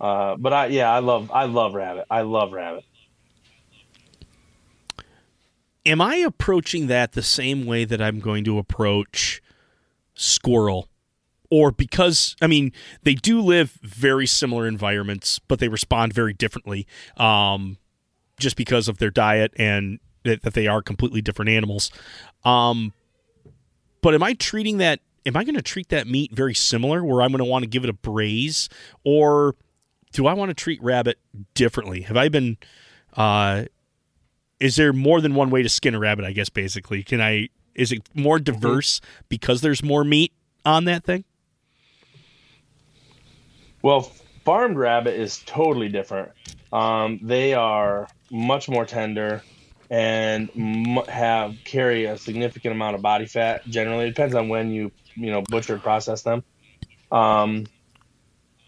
[0.00, 2.06] Uh, but I, yeah, I love, I love rabbit.
[2.10, 2.84] I love rabbit.
[5.84, 9.42] Am I approaching that the same way that I'm going to approach
[10.14, 10.88] squirrel?
[11.50, 12.72] Or because I mean
[13.04, 16.86] they do live very similar environments, but they respond very differently,
[17.16, 17.78] um,
[18.38, 21.90] just because of their diet and that, that they are completely different animals.
[22.44, 22.92] Um,
[24.08, 25.00] but am I treating that?
[25.26, 27.68] Am I going to treat that meat very similar, where I'm going to want to
[27.68, 28.70] give it a braise,
[29.04, 29.54] or
[30.12, 31.18] do I want to treat rabbit
[31.52, 32.00] differently?
[32.00, 32.56] Have I been?
[33.14, 33.66] Uh,
[34.60, 36.24] is there more than one way to skin a rabbit?
[36.24, 37.50] I guess basically, can I?
[37.74, 40.32] Is it more diverse because there's more meat
[40.64, 41.24] on that thing?
[43.82, 44.10] Well,
[44.46, 46.32] farmed rabbit is totally different.
[46.72, 49.42] Um, they are much more tender
[49.90, 50.50] and
[51.08, 53.64] have carry a significant amount of body fat.
[53.66, 56.44] Generally, it depends on when you you know butcher process them.
[57.10, 57.66] Um,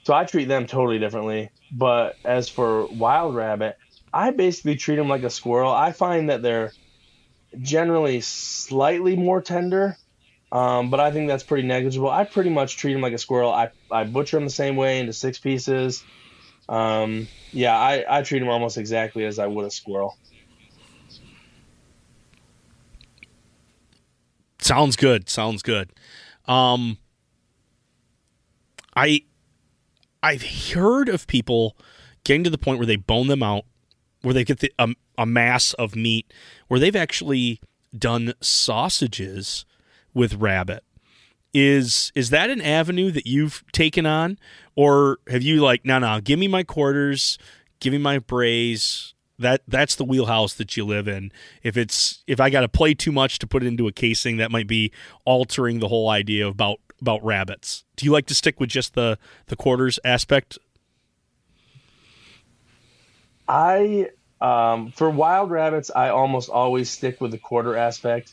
[0.05, 1.51] so I treat them totally differently.
[1.71, 3.77] But as for wild rabbit,
[4.12, 5.71] I basically treat them like a squirrel.
[5.71, 6.73] I find that they're
[7.61, 9.97] generally slightly more tender,
[10.51, 12.11] um, but I think that's pretty negligible.
[12.11, 13.53] I pretty much treat them like a squirrel.
[13.53, 16.03] I, I butcher them the same way into six pieces.
[16.68, 20.16] Um, yeah, I, I treat them almost exactly as I would a squirrel.
[24.61, 25.29] Sounds good.
[25.29, 25.91] Sounds good.
[26.47, 26.99] Um,
[28.97, 29.23] I
[30.23, 31.77] I've heard of people
[32.25, 33.65] getting to the point where they bone them out,
[34.23, 36.33] where they get the, um, a mass of meat,
[36.69, 37.61] where they've actually
[37.97, 39.65] done sausages
[40.13, 40.85] with rabbit.
[41.53, 44.39] Is is that an avenue that you've taken on,
[44.77, 47.39] or have you like no no give me my quarters,
[47.81, 49.15] give me my braise.
[49.41, 51.32] That that's the wheelhouse that you live in.
[51.62, 54.36] If it's if I got to play too much to put it into a casing,
[54.36, 54.93] that might be
[55.24, 57.84] altering the whole idea about about rabbits.
[57.97, 60.59] Do you like to stick with just the the quarters aspect?
[63.49, 64.11] I
[64.41, 68.32] um, for wild rabbits, I almost always stick with the quarter aspect.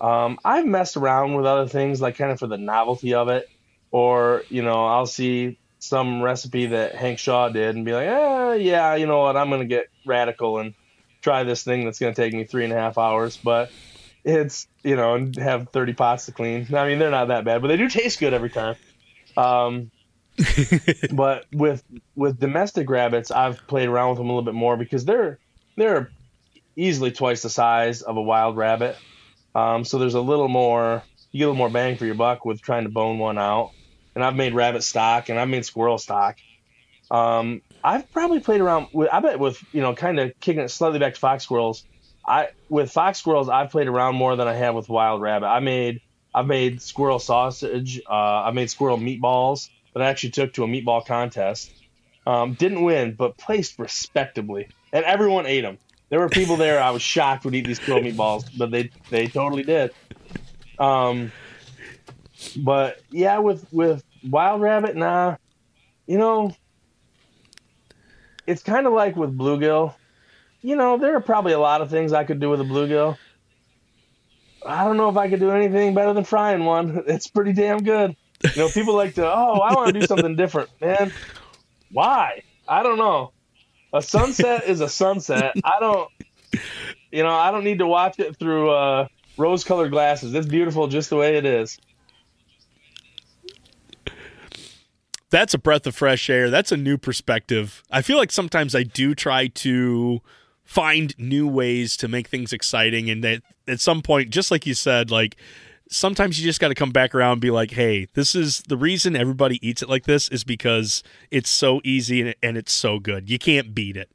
[0.00, 3.48] Um, I've messed around with other things, like kind of for the novelty of it,
[3.90, 8.54] or you know, I'll see some recipe that Hank Shaw did and be like, eh,
[8.54, 10.74] yeah, you know what, I'm gonna get radical and
[11.22, 13.70] try this thing that's going to take me three and a half hours, but
[14.24, 16.66] it's you know and have 30 pots to clean.
[16.74, 18.76] I mean, they're not that bad, but they do taste good every time.
[19.36, 19.90] Um,
[21.12, 21.82] but with
[22.16, 25.38] with domestic rabbits, I've played around with them a little bit more because they're
[25.76, 26.10] they're
[26.76, 28.96] easily twice the size of a wild rabbit.
[29.54, 31.02] Um, so there's a little more
[31.34, 33.72] you get a little more bang for your buck with trying to bone one out.
[34.14, 36.38] And I've made rabbit stock and I've made squirrel stock.
[37.10, 40.70] Um, I've probably played around with I bet with you know kind of kicking it
[40.70, 41.84] slightly back to fox squirrels.
[42.26, 45.46] I with fox squirrels I've played around more than I have with wild rabbit.
[45.46, 46.00] I made
[46.34, 48.00] I've made squirrel sausage.
[48.08, 51.72] Uh, I made squirrel meatballs that I actually took to a meatball contest.
[52.26, 55.76] Um, didn't win, but placed respectably, and everyone ate them.
[56.08, 59.26] There were people there I was shocked would eat these squirrel meatballs, but they they
[59.26, 59.92] totally did.
[60.78, 61.32] Um,
[62.56, 65.36] but yeah, with with wild rabbit, nah,
[66.06, 66.56] you know,
[68.46, 69.94] it's kind of like with bluegill.
[70.62, 73.18] You know, there are probably a lot of things I could do with a bluegill.
[74.66, 77.04] I don't know if I could do anything better than frying one.
[77.06, 78.16] It's pretty damn good.
[78.42, 81.12] You know, people like to, oh, I want to do something different, man.
[81.92, 82.42] Why?
[82.66, 83.32] I don't know.
[83.92, 85.54] A sunset is a sunset.
[85.64, 86.10] I don't,
[87.12, 90.34] you know, I don't need to watch it through uh, rose-colored glasses.
[90.34, 91.78] It's beautiful just the way it is.
[95.34, 96.48] That's a breath of fresh air.
[96.48, 97.82] That's a new perspective.
[97.90, 100.20] I feel like sometimes I do try to
[100.62, 104.74] find new ways to make things exciting and that at some point just like you
[104.74, 105.36] said like
[105.90, 108.76] sometimes you just got to come back around and be like hey this is the
[108.76, 112.98] reason everybody eats it like this is because it's so easy and, and it's so
[112.98, 114.10] good you can't beat it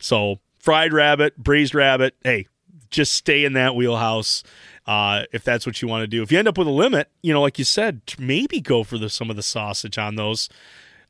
[0.00, 2.48] so fried rabbit braised rabbit hey
[2.90, 4.42] just stay in that wheelhouse
[4.86, 7.08] uh, if that's what you want to do if you end up with a limit
[7.22, 10.48] you know like you said maybe go for the, some of the sausage on those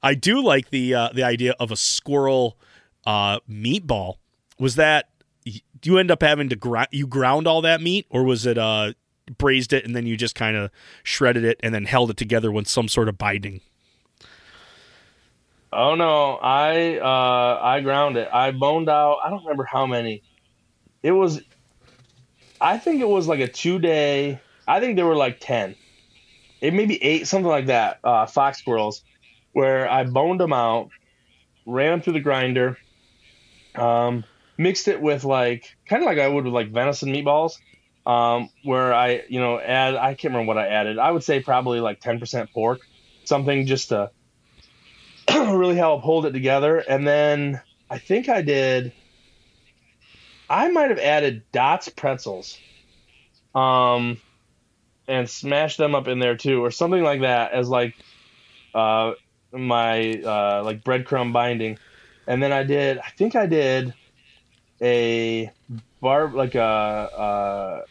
[0.03, 2.57] i do like the uh, the idea of a squirrel
[3.07, 4.17] uh, meatball
[4.59, 5.09] was that
[5.45, 8.57] do you end up having to grind you ground all that meat or was it
[8.59, 8.93] uh
[9.39, 10.71] braised it and then you just kind of
[11.03, 13.61] shredded it and then held it together with some sort of binding
[15.77, 18.29] Oh no, I uh I ground it.
[18.33, 19.19] I boned out.
[19.25, 20.23] I don't remember how many.
[21.03, 21.43] It was.
[22.65, 24.41] I think it was like a two day.
[24.67, 25.77] I think there were like ten.
[26.63, 28.01] It maybe eight, something like that.
[28.03, 29.05] Uh, fox squirrels,
[29.53, 30.89] where I boned them out,
[31.67, 32.79] ran them through the grinder,
[33.75, 34.25] um,
[34.57, 37.59] mixed it with like kind of like I would with like venison meatballs.
[38.07, 40.99] Um, where I you know add I can't remember what I added.
[40.99, 42.81] I would say probably like ten percent pork,
[43.25, 44.11] something just to
[45.31, 46.79] really help hold it together.
[46.79, 47.61] And then
[47.91, 48.95] I think I did.
[50.55, 52.57] I might have added Dots pretzels,
[53.57, 54.19] um,
[55.09, 57.93] and smashed them up in there too, or something like that, as like
[58.73, 59.13] uh,
[59.53, 61.77] my uh, like breadcrumb binding.
[62.29, 62.99] And then I did.
[62.99, 63.95] I think I did
[64.81, 65.51] a
[66.01, 67.83] bar like a,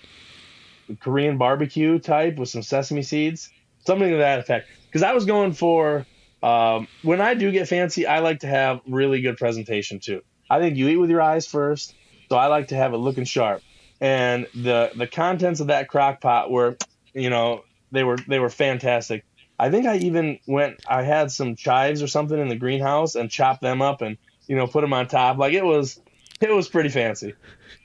[0.90, 3.50] a Korean barbecue type with some sesame seeds,
[3.86, 4.70] something to that effect.
[4.90, 6.08] Because I was going for
[6.42, 10.22] um, when I do get fancy, I like to have really good presentation too.
[10.50, 11.94] I think you eat with your eyes first,
[12.34, 13.62] so I like to have it looking sharp.
[14.02, 16.78] And the the contents of that crock pot were,
[17.14, 19.24] you know, they were they were fantastic.
[19.60, 20.84] I think I even went.
[20.88, 24.18] I had some chives or something in the greenhouse and chopped them up and
[24.48, 25.38] you know put them on top.
[25.38, 26.02] Like it was
[26.42, 27.36] it was pretty fancy.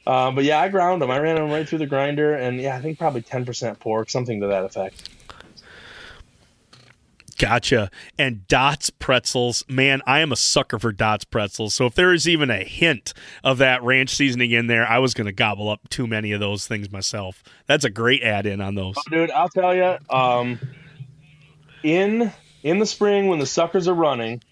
[0.06, 1.10] Uh, but yeah, I ground them.
[1.10, 4.08] I ran them right through the grinder, and yeah, I think probably ten percent pork,
[4.08, 5.10] something to that effect.
[7.38, 7.90] Gotcha.
[8.18, 11.72] And Dots pretzels, man, I am a sucker for Dots pretzels.
[11.72, 13.14] So if there is even a hint
[13.44, 16.40] of that ranch seasoning in there, I was going to gobble up too many of
[16.40, 17.44] those things myself.
[17.66, 18.96] That's a great add-in on those.
[18.98, 19.96] Oh, dude, I'll tell you.
[20.10, 20.58] Um,
[21.84, 22.32] in
[22.64, 24.42] in the spring when the suckers are running,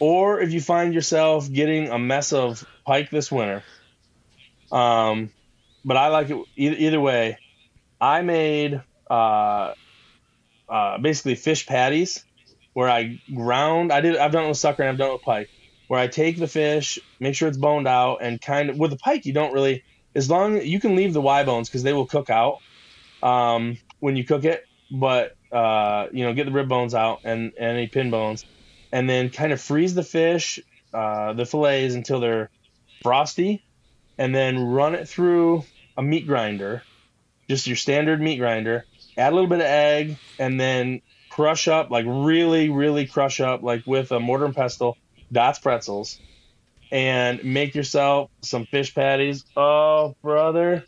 [0.00, 3.62] or if you find yourself getting a mess of pike this winter,
[4.72, 5.30] um,
[5.84, 7.38] but I like it either, either way.
[8.00, 9.74] I made uh,
[10.68, 12.24] uh, basically fish patties
[12.74, 13.92] where I ground.
[13.92, 14.16] I did.
[14.16, 15.48] I've done it with sucker and I've done it with pike.
[15.88, 18.96] Where I take the fish, make sure it's boned out, and kind of with the
[18.96, 19.84] pike, you don't really.
[20.14, 22.58] As long you can leave the Y bones because they will cook out
[23.22, 27.52] um, when you cook it, but uh, you know get the rib bones out and,
[27.58, 28.44] and any pin bones,
[28.92, 30.58] and then kind of freeze the fish,
[30.92, 32.50] uh, the fillets until they're
[33.02, 33.64] frosty,
[34.18, 35.64] and then run it through
[35.96, 36.82] a meat grinder,
[37.48, 38.86] just your standard meat grinder,
[39.16, 41.00] add a little bit of egg, and then
[41.30, 44.96] crush up, like really, really crush up, like with a mortar and pestle,
[45.32, 46.20] Dots pretzels,
[46.92, 49.44] and make yourself some fish patties.
[49.56, 50.84] Oh, brother.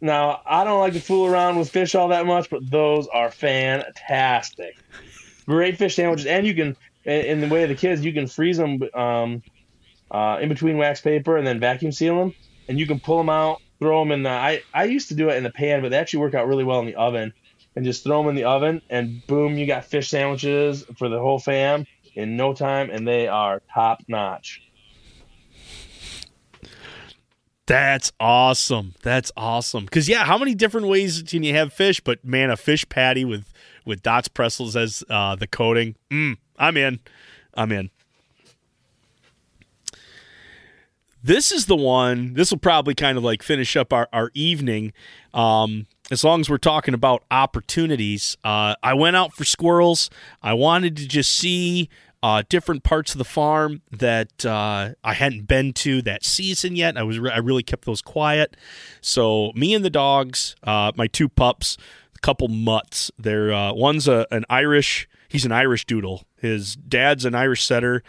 [0.00, 3.30] Now, I don't like to fool around with fish all that much, but those are
[3.30, 4.76] fantastic.
[5.46, 8.56] Great fish sandwiches, and you can, in the way of the kids, you can freeze
[8.58, 9.42] them um,
[10.10, 12.34] uh, in between wax paper and then vacuum seal them.
[12.68, 14.30] and you can pull them out, throw them in the.
[14.30, 16.64] I I used to do it in the pan, but they actually work out really
[16.64, 17.32] well in the oven.
[17.76, 21.20] And just throw them in the oven, and boom, you got fish sandwiches for the
[21.20, 24.62] whole fam in no time, and they are top notch.
[27.66, 28.94] That's awesome.
[29.02, 29.84] That's awesome.
[29.84, 32.00] Because yeah, how many different ways can you have fish?
[32.00, 33.52] But man, a fish patty with
[33.84, 35.96] with Dots pretzels as uh, the coating.
[36.10, 37.00] Mm, I'm in.
[37.54, 37.90] I'm in.
[41.22, 42.34] This is the one.
[42.34, 44.92] This will probably kind of like finish up our our evening.
[45.34, 50.08] Um, as long as we're talking about opportunities, uh, I went out for squirrels.
[50.42, 51.88] I wanted to just see
[52.22, 56.96] uh, different parts of the farm that uh, I hadn't been to that season yet.
[56.96, 58.56] I was re- I really kept those quiet.
[59.00, 61.76] So me and the dogs, uh, my two pups,
[62.14, 63.10] a couple mutts.
[63.18, 65.08] They're uh, one's a, an Irish.
[65.28, 66.24] He's an Irish doodle.
[66.36, 68.02] His dad's an Irish setter,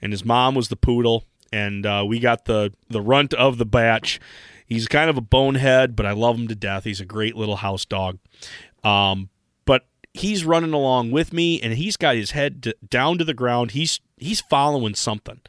[0.00, 1.24] and his mom was the poodle.
[1.52, 4.20] And uh, we got the the runt of the batch.
[4.72, 6.84] He's kind of a bonehead, but I love him to death.
[6.84, 8.18] He's a great little house dog.
[8.82, 9.28] Um,
[9.64, 13.34] but he's running along with me and he's got his head d- down to the
[13.34, 13.72] ground.
[13.72, 15.40] He's he's following something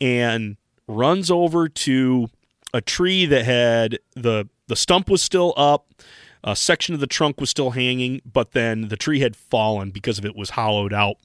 [0.00, 0.56] and
[0.88, 2.28] runs over to
[2.74, 5.94] a tree that had the the stump was still up,
[6.42, 10.18] a section of the trunk was still hanging, but then the tree had fallen because
[10.18, 11.16] of it was hollowed out.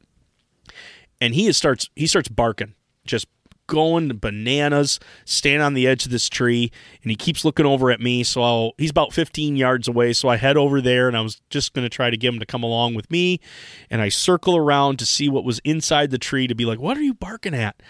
[1.20, 2.76] And he starts he starts barking,
[3.06, 3.28] just
[3.72, 6.70] going to bananas, standing on the edge of this tree,
[7.02, 8.22] and he keeps looking over at me.
[8.22, 10.12] So I'll, he's about 15 yards away.
[10.12, 12.40] So I head over there, and I was just going to try to get him
[12.42, 13.40] to come along with me.
[13.90, 16.98] And I circle around to see what was inside the tree to be like, what
[16.98, 17.82] are you barking at?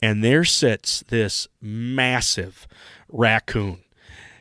[0.00, 2.68] And there sits this massive
[3.08, 3.80] raccoon.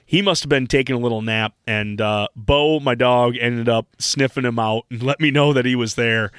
[0.05, 3.87] He must have been taking a little nap, and uh, Bo, my dog, ended up
[3.97, 6.31] sniffing him out and let me know that he was there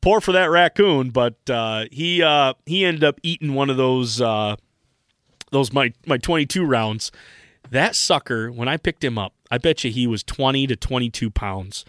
[0.00, 4.20] poor for that raccoon, but uh, he uh, he ended up eating one of those
[4.20, 4.56] uh,
[5.50, 7.12] those my my 22 rounds.
[7.70, 11.30] That sucker, when I picked him up, I bet you he was 20 to 22
[11.30, 11.84] pounds,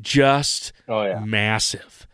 [0.00, 1.20] just oh, yeah.
[1.20, 2.06] massive.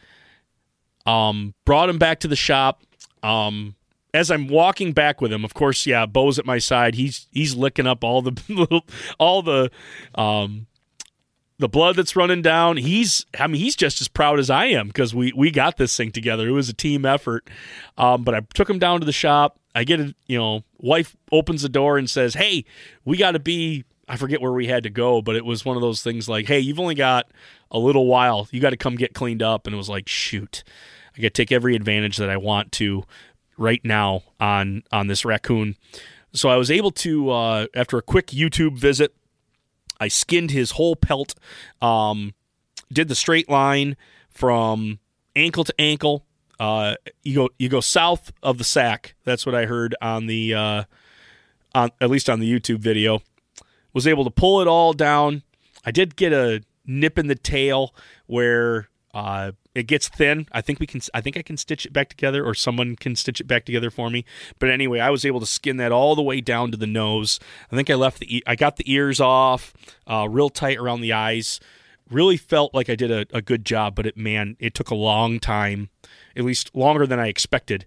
[1.04, 2.82] Um, brought him back to the shop.
[3.22, 3.74] Um,
[4.14, 6.94] as I'm walking back with him, of course, yeah, Bo's at my side.
[6.94, 8.82] He's he's licking up all the
[9.18, 9.70] all the
[10.14, 10.66] um
[11.60, 12.78] the blood that's running down.
[12.78, 15.94] He's, I mean, he's just as proud as I am because we we got this
[15.94, 16.48] thing together.
[16.48, 17.48] It was a team effort.
[17.98, 19.58] Um, but I took him down to the shop.
[19.74, 22.64] I get it, you know, wife opens the door and says, "Hey,
[23.04, 25.76] we got to be." I forget where we had to go, but it was one
[25.76, 27.30] of those things like, "Hey, you've only got
[27.70, 28.48] a little while.
[28.50, 30.64] You got to come get cleaned up." And it was like, "Shoot,
[31.16, 33.04] I got to take every advantage that I want to
[33.58, 35.76] right now on on this raccoon."
[36.32, 39.12] So I was able to, uh, after a quick YouTube visit,
[40.00, 41.34] I skinned his whole pelt,
[41.80, 42.34] um,
[42.92, 43.96] did the straight line
[44.30, 44.98] from
[45.36, 46.24] ankle to ankle.
[46.58, 49.14] Uh, you go you go south of the sack.
[49.24, 50.84] That's what I heard on the uh,
[51.74, 53.22] on at least on the YouTube video.
[53.92, 55.42] Was able to pull it all down.
[55.84, 57.94] I did get a nip in the tail
[58.26, 60.46] where uh, it gets thin.
[60.52, 61.00] I think we can.
[61.14, 63.90] I think I can stitch it back together, or someone can stitch it back together
[63.90, 64.24] for me.
[64.58, 67.38] But anyway, I was able to skin that all the way down to the nose.
[67.70, 68.42] I think I left the.
[68.46, 69.72] I got the ears off,
[70.06, 71.60] uh, real tight around the eyes.
[72.10, 74.96] Really felt like I did a, a good job, but it man, it took a
[74.96, 75.90] long time,
[76.34, 77.86] at least longer than I expected.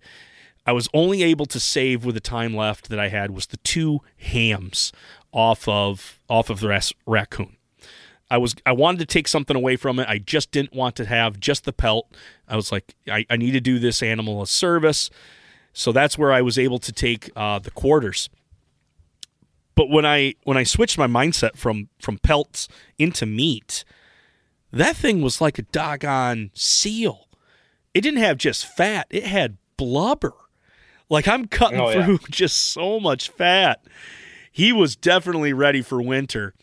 [0.65, 3.57] I was only able to save with the time left that I had was the
[3.57, 4.93] two hams
[5.33, 7.57] off of off of the raccoon.
[8.29, 10.07] I was I wanted to take something away from it.
[10.07, 12.11] I just didn't want to have just the pelt.
[12.47, 15.09] I was like, I, I need to do this animal a service.
[15.73, 18.29] So that's where I was able to take uh, the quarters.
[19.75, 22.67] But when I when I switched my mindset from from pelts
[22.97, 23.83] into meat,
[24.71, 27.27] that thing was like a doggone seal.
[27.93, 30.33] It didn't have just fat; it had blubber.
[31.09, 32.17] Like I'm cutting oh, through yeah.
[32.29, 33.83] just so much fat.
[34.51, 36.53] He was definitely ready for winter.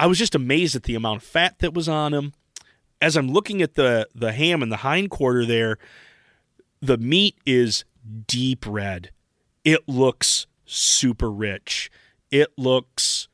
[0.00, 2.32] I was just amazed at the amount of fat that was on him.
[3.02, 5.76] As I'm looking at the the ham and the hind quarter there,
[6.80, 7.84] the meat is
[8.26, 9.10] deep red.
[9.62, 11.90] It looks super rich.
[12.30, 13.28] It looks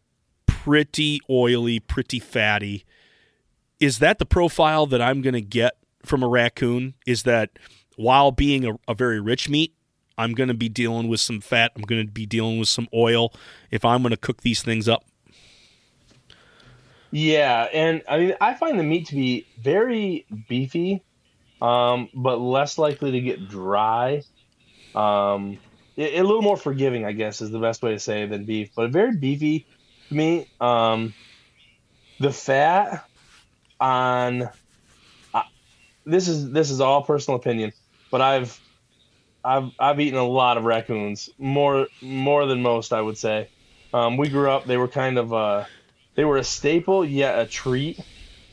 [0.46, 2.84] pretty oily, pretty fatty.
[3.78, 6.94] Is that the profile that I'm going to get from a raccoon?
[7.06, 7.60] Is that
[7.94, 9.72] while being a, a very rich meat,
[10.18, 11.70] I'm going to be dealing with some fat.
[11.76, 13.32] I'm going to be dealing with some oil
[13.70, 15.04] if I'm going to cook these things up.
[17.10, 21.04] Yeah, and I mean, I find the meat to be very beefy,
[21.60, 24.22] um, but less likely to get dry.
[24.94, 25.60] Um,
[25.98, 28.46] a, a little more forgiving, I guess, is the best way to say it than
[28.46, 29.68] beef, but very beefy
[30.10, 30.48] to me.
[30.60, 31.14] Um,
[32.18, 33.06] the fat
[33.80, 34.50] on
[36.04, 37.72] this is this is all personal opinion,
[38.10, 38.60] but I've
[39.44, 43.50] I've I've eaten a lot of raccoons, more more than most, I would say.
[43.92, 45.66] Um, we grew up; they were kind of uh,
[46.16, 48.00] they were a staple yet a treat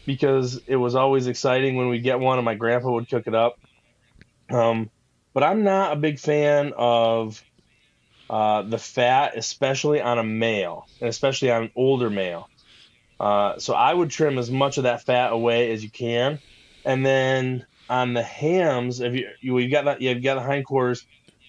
[0.06, 3.34] because it was always exciting when we get one, and my grandpa would cook it
[3.34, 3.56] up.
[4.52, 4.90] Um,
[5.34, 7.44] but I'm not a big fan of
[8.30, 12.50] uh, the fat, especially on a male, and especially on an older male.
[13.20, 16.40] Uh, so I would trim as much of that fat away as you can,
[16.84, 21.06] and then on the hams, if you you have got you've got the hindquarters.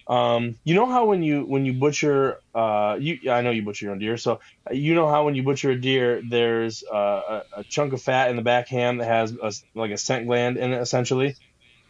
[0.07, 3.87] Um, you know how when you when you butcher, uh, you I know you butcher
[3.87, 4.41] your own deer, so
[4.71, 8.29] you know how when you butcher a deer, there's uh, a, a, chunk of fat
[8.29, 11.37] in the back ham that has a, like a scent gland in it, essentially.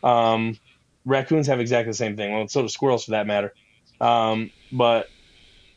[0.04, 0.56] Um,
[1.04, 2.32] raccoons have exactly the same thing.
[2.32, 3.52] Well, so do squirrels for that matter.
[4.00, 5.08] Um, but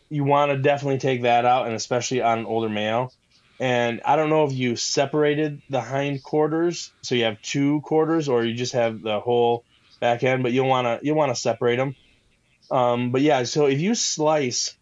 [0.09, 3.13] you want to definitely take that out, and especially on an older male.
[3.59, 8.29] And I don't know if you separated the hind quarters, so you have two quarters,
[8.29, 9.63] or you just have the whole
[9.99, 10.43] back end.
[10.43, 11.95] But you'll want to you'll want to separate them.
[12.69, 14.75] Um, but yeah, so if you slice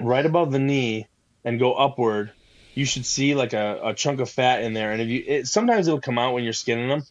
[0.00, 1.08] right above the knee
[1.44, 2.32] and go upward,
[2.74, 4.92] you should see like a, a chunk of fat in there.
[4.92, 7.02] And if you it, sometimes it'll come out when you're skinning them.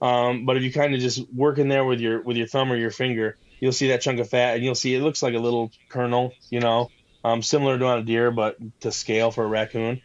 [0.00, 2.72] Um, but if you kind of just work in there with your with your thumb
[2.72, 5.34] or your finger, you'll see that chunk of fat, and you'll see it looks like
[5.34, 6.90] a little kernel, you know,
[7.22, 10.00] um, similar to on a deer, but to scale for a raccoon.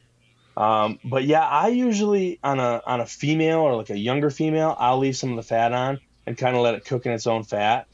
[0.58, 4.76] Um, but yeah, I usually on a on a female or like a younger female,
[4.78, 7.28] I'll leave some of the fat on and kind of let it cook in its
[7.28, 7.88] own fat.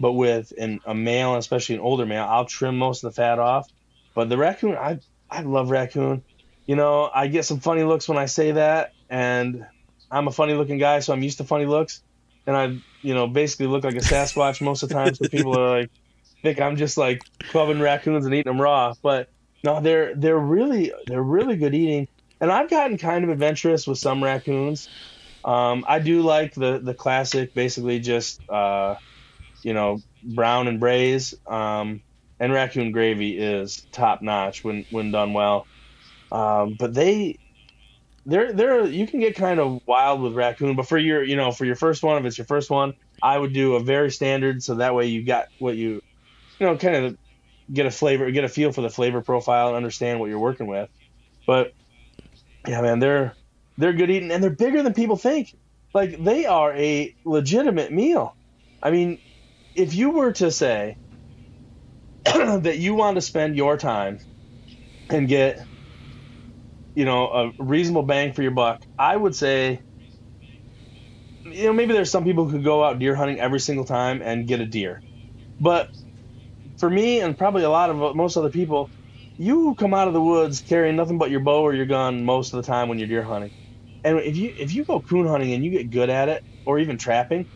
[0.00, 3.38] But with an, a male, especially an older male, I'll trim most of the fat
[3.38, 3.68] off.
[4.14, 6.22] But the raccoon, I I love raccoon.
[6.66, 9.66] You know, I get some funny looks when I say that, and
[10.10, 12.02] I'm a funny looking guy, so I'm used to funny looks.
[12.46, 15.58] And I, you know, basically look like a Sasquatch most of the time, so people
[15.58, 15.90] are like,
[16.42, 18.94] think I'm just like clubbing raccoons and eating them raw.
[19.02, 19.28] But
[19.64, 22.08] no, they're they're really they're really good eating.
[22.40, 24.88] And I've gotten kind of adventurous with some raccoons.
[25.44, 28.96] Um, I do like the the classic, basically just uh,
[29.62, 31.34] you know brown and braise.
[31.46, 32.02] Um,
[32.40, 35.66] and raccoon gravy is top notch when when done well.
[36.30, 37.38] Um, but they
[38.26, 41.50] they're they're you can get kind of wild with raccoon, but for your you know
[41.50, 44.62] for your first one, if it's your first one, I would do a very standard,
[44.62, 46.00] so that way you got what you
[46.60, 47.16] you know kind of
[47.72, 50.66] get a flavor, get a feel for the flavor profile, and understand what you're working
[50.66, 50.88] with.
[51.46, 51.72] But
[52.66, 53.34] yeah, man, they're
[53.78, 55.54] they're good eating and they're bigger than people think.
[55.94, 58.36] Like they are a legitimate meal.
[58.82, 59.18] I mean,
[59.78, 60.98] if you were to say
[62.24, 64.18] that you want to spend your time
[65.10, 65.58] and get
[66.94, 69.82] you know a reasonable bang for your buck, I would say
[71.44, 74.22] you know maybe there's some people who could go out deer hunting every single time
[74.22, 75.02] and get a deer.
[75.60, 75.88] But
[76.78, 78.90] for me and probably a lot of uh, most other people,
[79.38, 82.52] you come out of the woods carrying nothing but your bow or your gun most
[82.54, 83.52] of the time when you're deer hunting.
[84.04, 86.78] And if you if you go coon hunting and you get good at it, or
[86.78, 87.48] even trapping,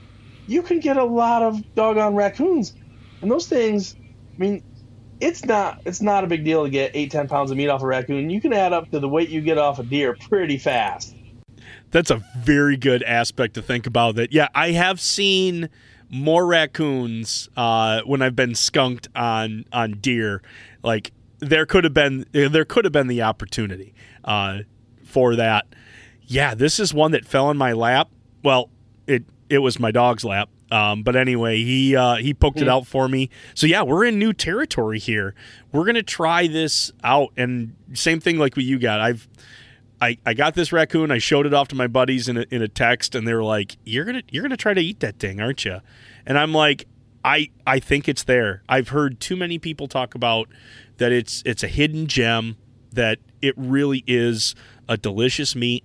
[0.47, 2.75] you can get a lot of doggone raccoons.
[3.21, 3.97] And those things,
[4.35, 4.63] I mean,
[5.21, 7.83] it's not it's not a big deal to get eight ten pounds of meat off
[7.83, 8.29] a raccoon.
[8.29, 11.15] You can add up to the weight you get off a deer pretty fast.
[11.93, 14.17] That's a very good aspect to think about.
[14.17, 15.69] That yeah, I have seen
[16.11, 20.43] more raccoons uh, when I've been skunked on on deer.
[20.83, 24.59] Like there could have been there could have been the opportunity uh,
[25.05, 25.67] for that.
[26.23, 28.09] Yeah, this is one that fell in my lap.
[28.43, 28.71] Well,
[29.07, 30.49] it it was my dog's lap.
[30.71, 32.71] Um, but anyway, he uh, he poked it hmm.
[32.71, 33.29] out for me.
[33.55, 35.35] So yeah, we're in new territory here.
[35.73, 39.01] We're gonna try this out, and same thing like what you got.
[39.01, 39.29] I've
[40.01, 41.11] I, I got this raccoon.
[41.11, 43.45] I showed it off to my buddies in a, in a text, and they were
[43.45, 45.81] like, "You're gonna you're gonna try to eat that thing, aren't you?"
[46.25, 46.87] And I'm like,
[47.23, 48.63] "I I think it's there.
[48.67, 50.49] I've heard too many people talk about
[50.97, 52.57] that it's it's a hidden gem.
[52.93, 54.55] That it really is
[54.89, 55.85] a delicious meat.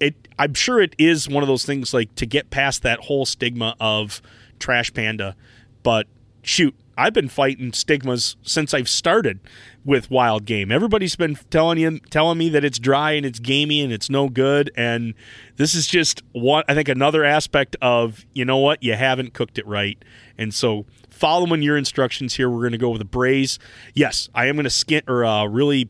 [0.00, 3.26] It I'm sure it is one of those things like to get past that whole
[3.26, 4.22] stigma of
[4.58, 5.36] trash panda,
[5.82, 6.06] but
[6.42, 9.40] shoot, I've been fighting stigmas since I've started
[9.86, 10.70] with wild game.
[10.70, 14.28] Everybody's been telling you telling me that it's dry and it's gamey and it's no
[14.28, 15.14] good and
[15.56, 19.58] this is just one I think another aspect of you know what you haven't cooked
[19.58, 20.02] it right.
[20.36, 23.58] And so following your instructions here we're going to go with a braise.
[23.94, 25.88] Yes, I am going to skin or uh, really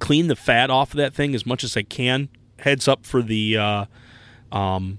[0.00, 2.28] clean the fat off of that thing as much as I can.
[2.58, 3.84] Heads up for the uh,
[4.52, 4.98] um,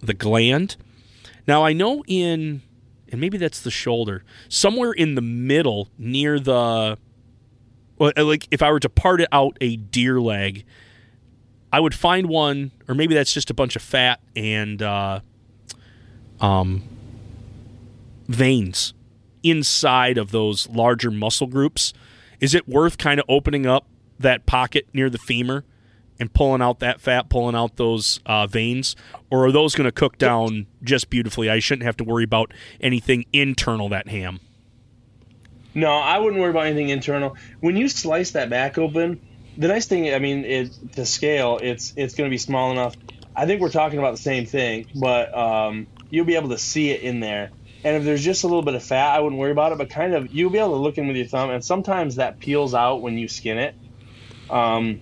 [0.00, 0.76] the gland.
[1.46, 2.62] Now I know in
[3.10, 6.96] and maybe that's the shoulder, somewhere in the middle near the
[8.00, 10.64] uh, like if I were to part it out a deer leg,
[11.72, 15.20] I would find one, or maybe that's just a bunch of fat and uh,
[16.40, 16.82] um,
[18.28, 18.94] veins
[19.42, 21.92] inside of those larger muscle groups.
[22.40, 23.86] Is it worth kind of opening up
[24.18, 25.64] that pocket near the femur
[26.20, 28.94] and pulling out that fat, pulling out those uh, veins,
[29.30, 31.48] or are those going to cook down just beautifully?
[31.48, 34.40] I shouldn't have to worry about anything internal that ham.
[35.74, 37.36] No, I wouldn't worry about anything internal.
[37.60, 39.20] When you slice that back open,
[39.56, 42.96] the nice thing, I mean, it to scale, it's it's going to be small enough.
[43.34, 46.90] I think we're talking about the same thing, but um, you'll be able to see
[46.90, 47.50] it in there.
[47.82, 49.78] And if there's just a little bit of fat, I wouldn't worry about it.
[49.78, 52.40] But kind of, you'll be able to look in with your thumb, and sometimes that
[52.40, 53.74] peels out when you skin it.
[54.50, 55.00] Um,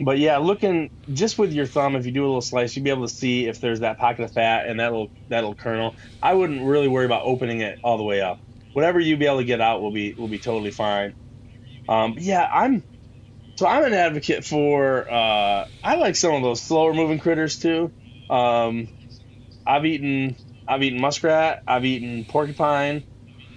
[0.00, 2.90] but yeah, looking just with your thumb, if you do a little slice, you'll be
[2.90, 5.96] able to see if there's that pocket of fat and that little that little kernel.
[6.22, 8.40] I wouldn't really worry about opening it all the way up.
[8.72, 11.14] Whatever you be able to get out will be will be totally fine.
[11.88, 12.84] Um, yeah, I'm
[13.58, 15.10] so I'm an advocate for.
[15.12, 17.92] Uh, I like some of those slower moving critters too.
[18.30, 18.88] Um,
[19.66, 20.36] I've eaten
[20.68, 21.60] I've eaten muskrat.
[21.66, 23.04] I've eaten porcupine.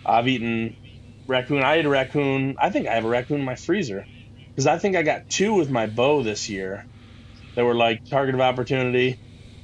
[0.06, 0.78] I've eaten
[1.28, 1.64] raccoon.
[1.64, 2.56] I ate a raccoon.
[2.62, 4.08] I think I have a raccoon in my freezer
[4.60, 6.86] because I think I got two with my bow this year
[7.56, 9.18] that were like target of opportunity.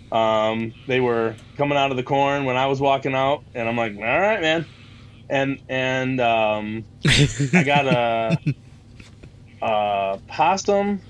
[0.10, 3.76] Um, they were coming out of the corn when I was walking out, and I'm
[3.76, 4.66] like, all right, man.
[5.30, 8.40] And and um, I got a,
[9.62, 11.02] a possum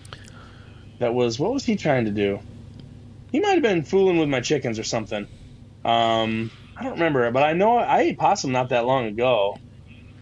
[0.97, 2.39] that was what was he trying to do?
[3.31, 5.27] He might have been fooling with my chickens or something.
[5.85, 9.59] Um, I don't remember, but I know I ate possum not that long ago.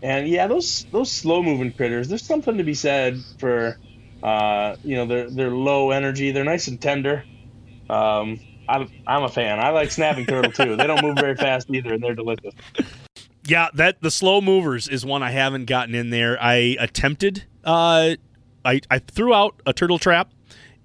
[0.04, 2.10] And yeah, those those slow moving critters.
[2.10, 3.80] There's something to be said for,
[4.22, 6.32] uh, you know, they're they're low energy.
[6.32, 7.24] They're nice and tender.
[7.90, 9.62] Um, I'm I'm a fan.
[9.62, 10.76] I like snapping turtle too.
[10.76, 12.54] They don't move very fast either, and they're delicious.
[13.46, 16.38] Yeah, that the slow movers is one I haven't gotten in there.
[16.42, 17.46] I attempted.
[17.64, 18.16] Uh,
[18.66, 20.32] I I threw out a turtle trap,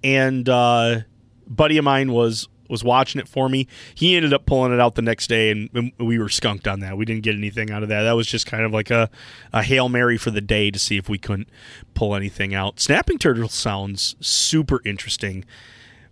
[0.01, 1.01] and uh,
[1.45, 3.67] buddy of mine was was watching it for me.
[3.93, 6.97] He ended up pulling it out the next day, and, we were skunked on that.
[6.97, 8.03] We didn't get anything out of that.
[8.03, 9.09] That was just kind of like a,
[9.51, 11.49] a hail mary for the day to see if we couldn't
[11.93, 12.79] pull anything out.
[12.79, 15.45] Snapping turtle sounds super interesting.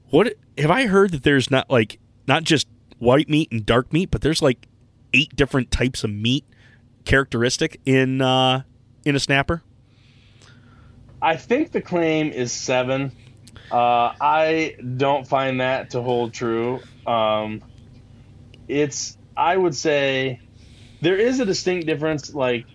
[0.10, 2.68] What have I heard that there's not like not just
[3.00, 4.68] white meat and dark meat, but there's like
[5.14, 6.46] eight different types of meat
[7.06, 8.64] characteristic in uh,
[9.06, 9.64] in a snapper.
[11.22, 13.12] I think the claim is seven.
[13.70, 16.82] Uh, I don't find that to hold true.
[17.06, 17.62] Um,
[18.68, 20.40] it's I would say
[21.02, 22.34] there is a distinct difference.
[22.34, 22.66] Like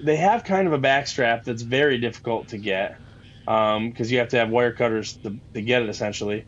[0.00, 2.92] they have kind of a backstrap that's very difficult to get
[3.46, 6.46] because um, you have to have wire cutters to, to get it essentially.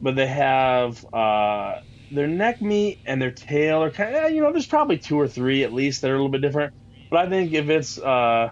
[0.00, 1.76] But they have uh,
[2.10, 5.28] their neck meat and their tail are kind of you know there's probably two or
[5.28, 6.72] three at least that are a little bit different.
[7.10, 8.48] But I think if it's uh,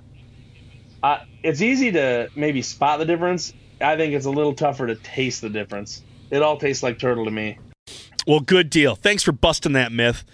[1.42, 3.52] it's easy to maybe spot the difference
[3.82, 6.02] I think it's a little tougher to taste the difference.
[6.30, 7.58] It all tastes like turtle to me.
[8.26, 8.94] Well, good deal.
[8.94, 10.24] Thanks for busting that myth.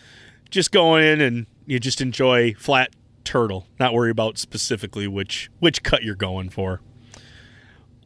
[0.51, 2.95] Just go in and you just enjoy flat
[3.25, 3.67] turtle.
[3.81, 6.81] Not worry about specifically which which cut you're going for.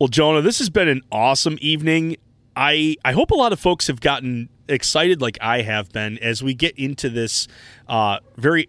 [0.01, 2.16] Well, Jonah, this has been an awesome evening.
[2.57, 6.43] I I hope a lot of folks have gotten excited like I have been as
[6.43, 7.47] we get into this
[7.88, 8.68] uh, very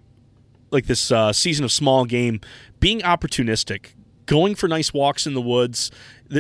[0.71, 2.41] like this uh, season of small game
[2.80, 3.93] being opportunistic
[4.26, 5.91] going for nice walks in the woods.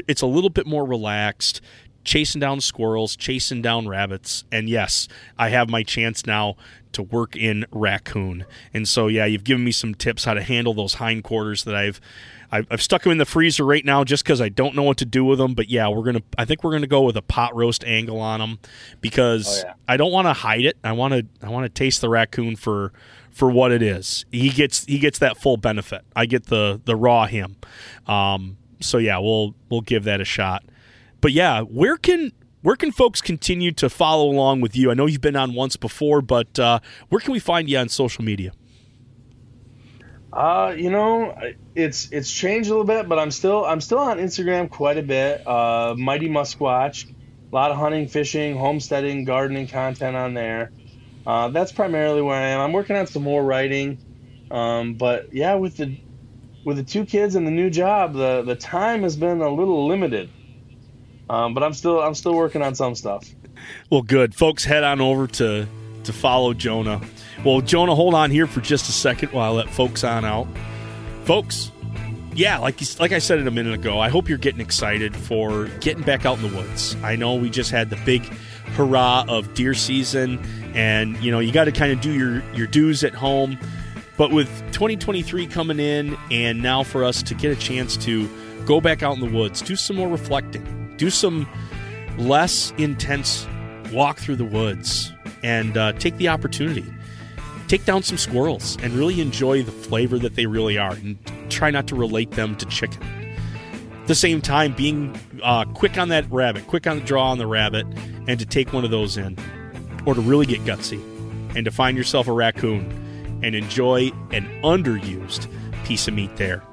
[0.07, 1.61] It's a little bit more relaxed,
[2.03, 4.43] chasing down squirrels, chasing down rabbits.
[4.51, 6.55] And yes, I have my chance now
[6.93, 8.45] to work in raccoon.
[8.73, 11.99] And so, yeah, you've given me some tips how to handle those hindquarters that I've.
[12.51, 15.05] I've stuck them in the freezer right now just because I don't know what to
[15.05, 15.55] do with them.
[15.55, 16.21] But yeah, we're gonna.
[16.37, 18.59] I think we're gonna go with a pot roast angle on them
[19.01, 19.73] because oh, yeah.
[19.87, 20.77] I don't want to hide it.
[20.83, 21.25] I want to.
[21.41, 22.93] I want to taste the raccoon for
[23.31, 24.25] for what it is.
[24.31, 26.03] He gets he gets that full benefit.
[26.15, 27.55] I get the the raw him.
[28.05, 30.63] Um, so yeah, we'll we'll give that a shot.
[31.21, 32.31] But yeah, where can
[32.61, 34.89] where can folks continue to follow along with you?
[34.89, 36.79] I know you've been on once before, but uh,
[37.09, 38.53] where can we find you on social media?
[40.31, 41.35] Uh, you know,
[41.75, 45.03] it's it's changed a little bit, but I'm still I'm still on Instagram quite a
[45.03, 45.45] bit.
[45.45, 50.71] Uh, Mighty Musquatch, a lot of hunting, fishing, homesteading, gardening content on there.
[51.27, 52.61] Uh, that's primarily where I am.
[52.61, 53.99] I'm working on some more writing,
[54.49, 55.97] um, but yeah, with the
[56.65, 59.87] with the two kids and the new job, the the time has been a little
[59.87, 60.29] limited.
[61.29, 63.27] Um, but I'm still I'm still working on some stuff.
[63.89, 64.63] Well, good, folks.
[64.63, 65.67] Head on over to
[66.03, 67.01] to follow Jonah.
[67.45, 70.47] Well, Jonah, hold on here for just a second while I let folks on out.
[71.23, 71.71] Folks,
[72.35, 75.67] yeah, like like I said it a minute ago, I hope you're getting excited for
[75.79, 76.95] getting back out in the woods.
[77.03, 78.23] I know we just had the big
[78.75, 80.39] hurrah of deer season
[80.73, 83.57] and you know you got to kind of do your your dues at home
[84.17, 88.29] but with 2023 coming in and now for us to get a chance to
[88.65, 91.47] go back out in the woods do some more reflecting do some
[92.17, 93.47] less intense
[93.91, 95.13] walk through the woods
[95.43, 96.85] and uh, take the opportunity.
[97.67, 101.17] Take down some squirrels and really enjoy the flavor that they really are and
[101.49, 103.01] try not to relate them to chicken.
[104.01, 107.37] At the same time being uh, quick on that rabbit quick on the draw on
[107.37, 107.85] the rabbit
[108.27, 109.37] and to take one of those in
[110.05, 111.01] or to really get gutsy
[111.55, 113.02] and to find yourself a raccoon
[113.43, 115.47] and enjoy an underused
[115.85, 116.63] piece of meat there.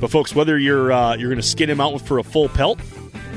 [0.00, 2.80] But folks, whether you're uh, you're going to skin him out for a full pelt,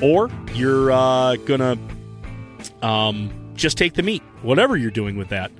[0.02, 5.52] or you're uh, going to um, just take the meat, whatever you're doing with that,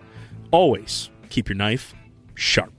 [0.52, 1.94] always keep your knife
[2.36, 2.72] sharp.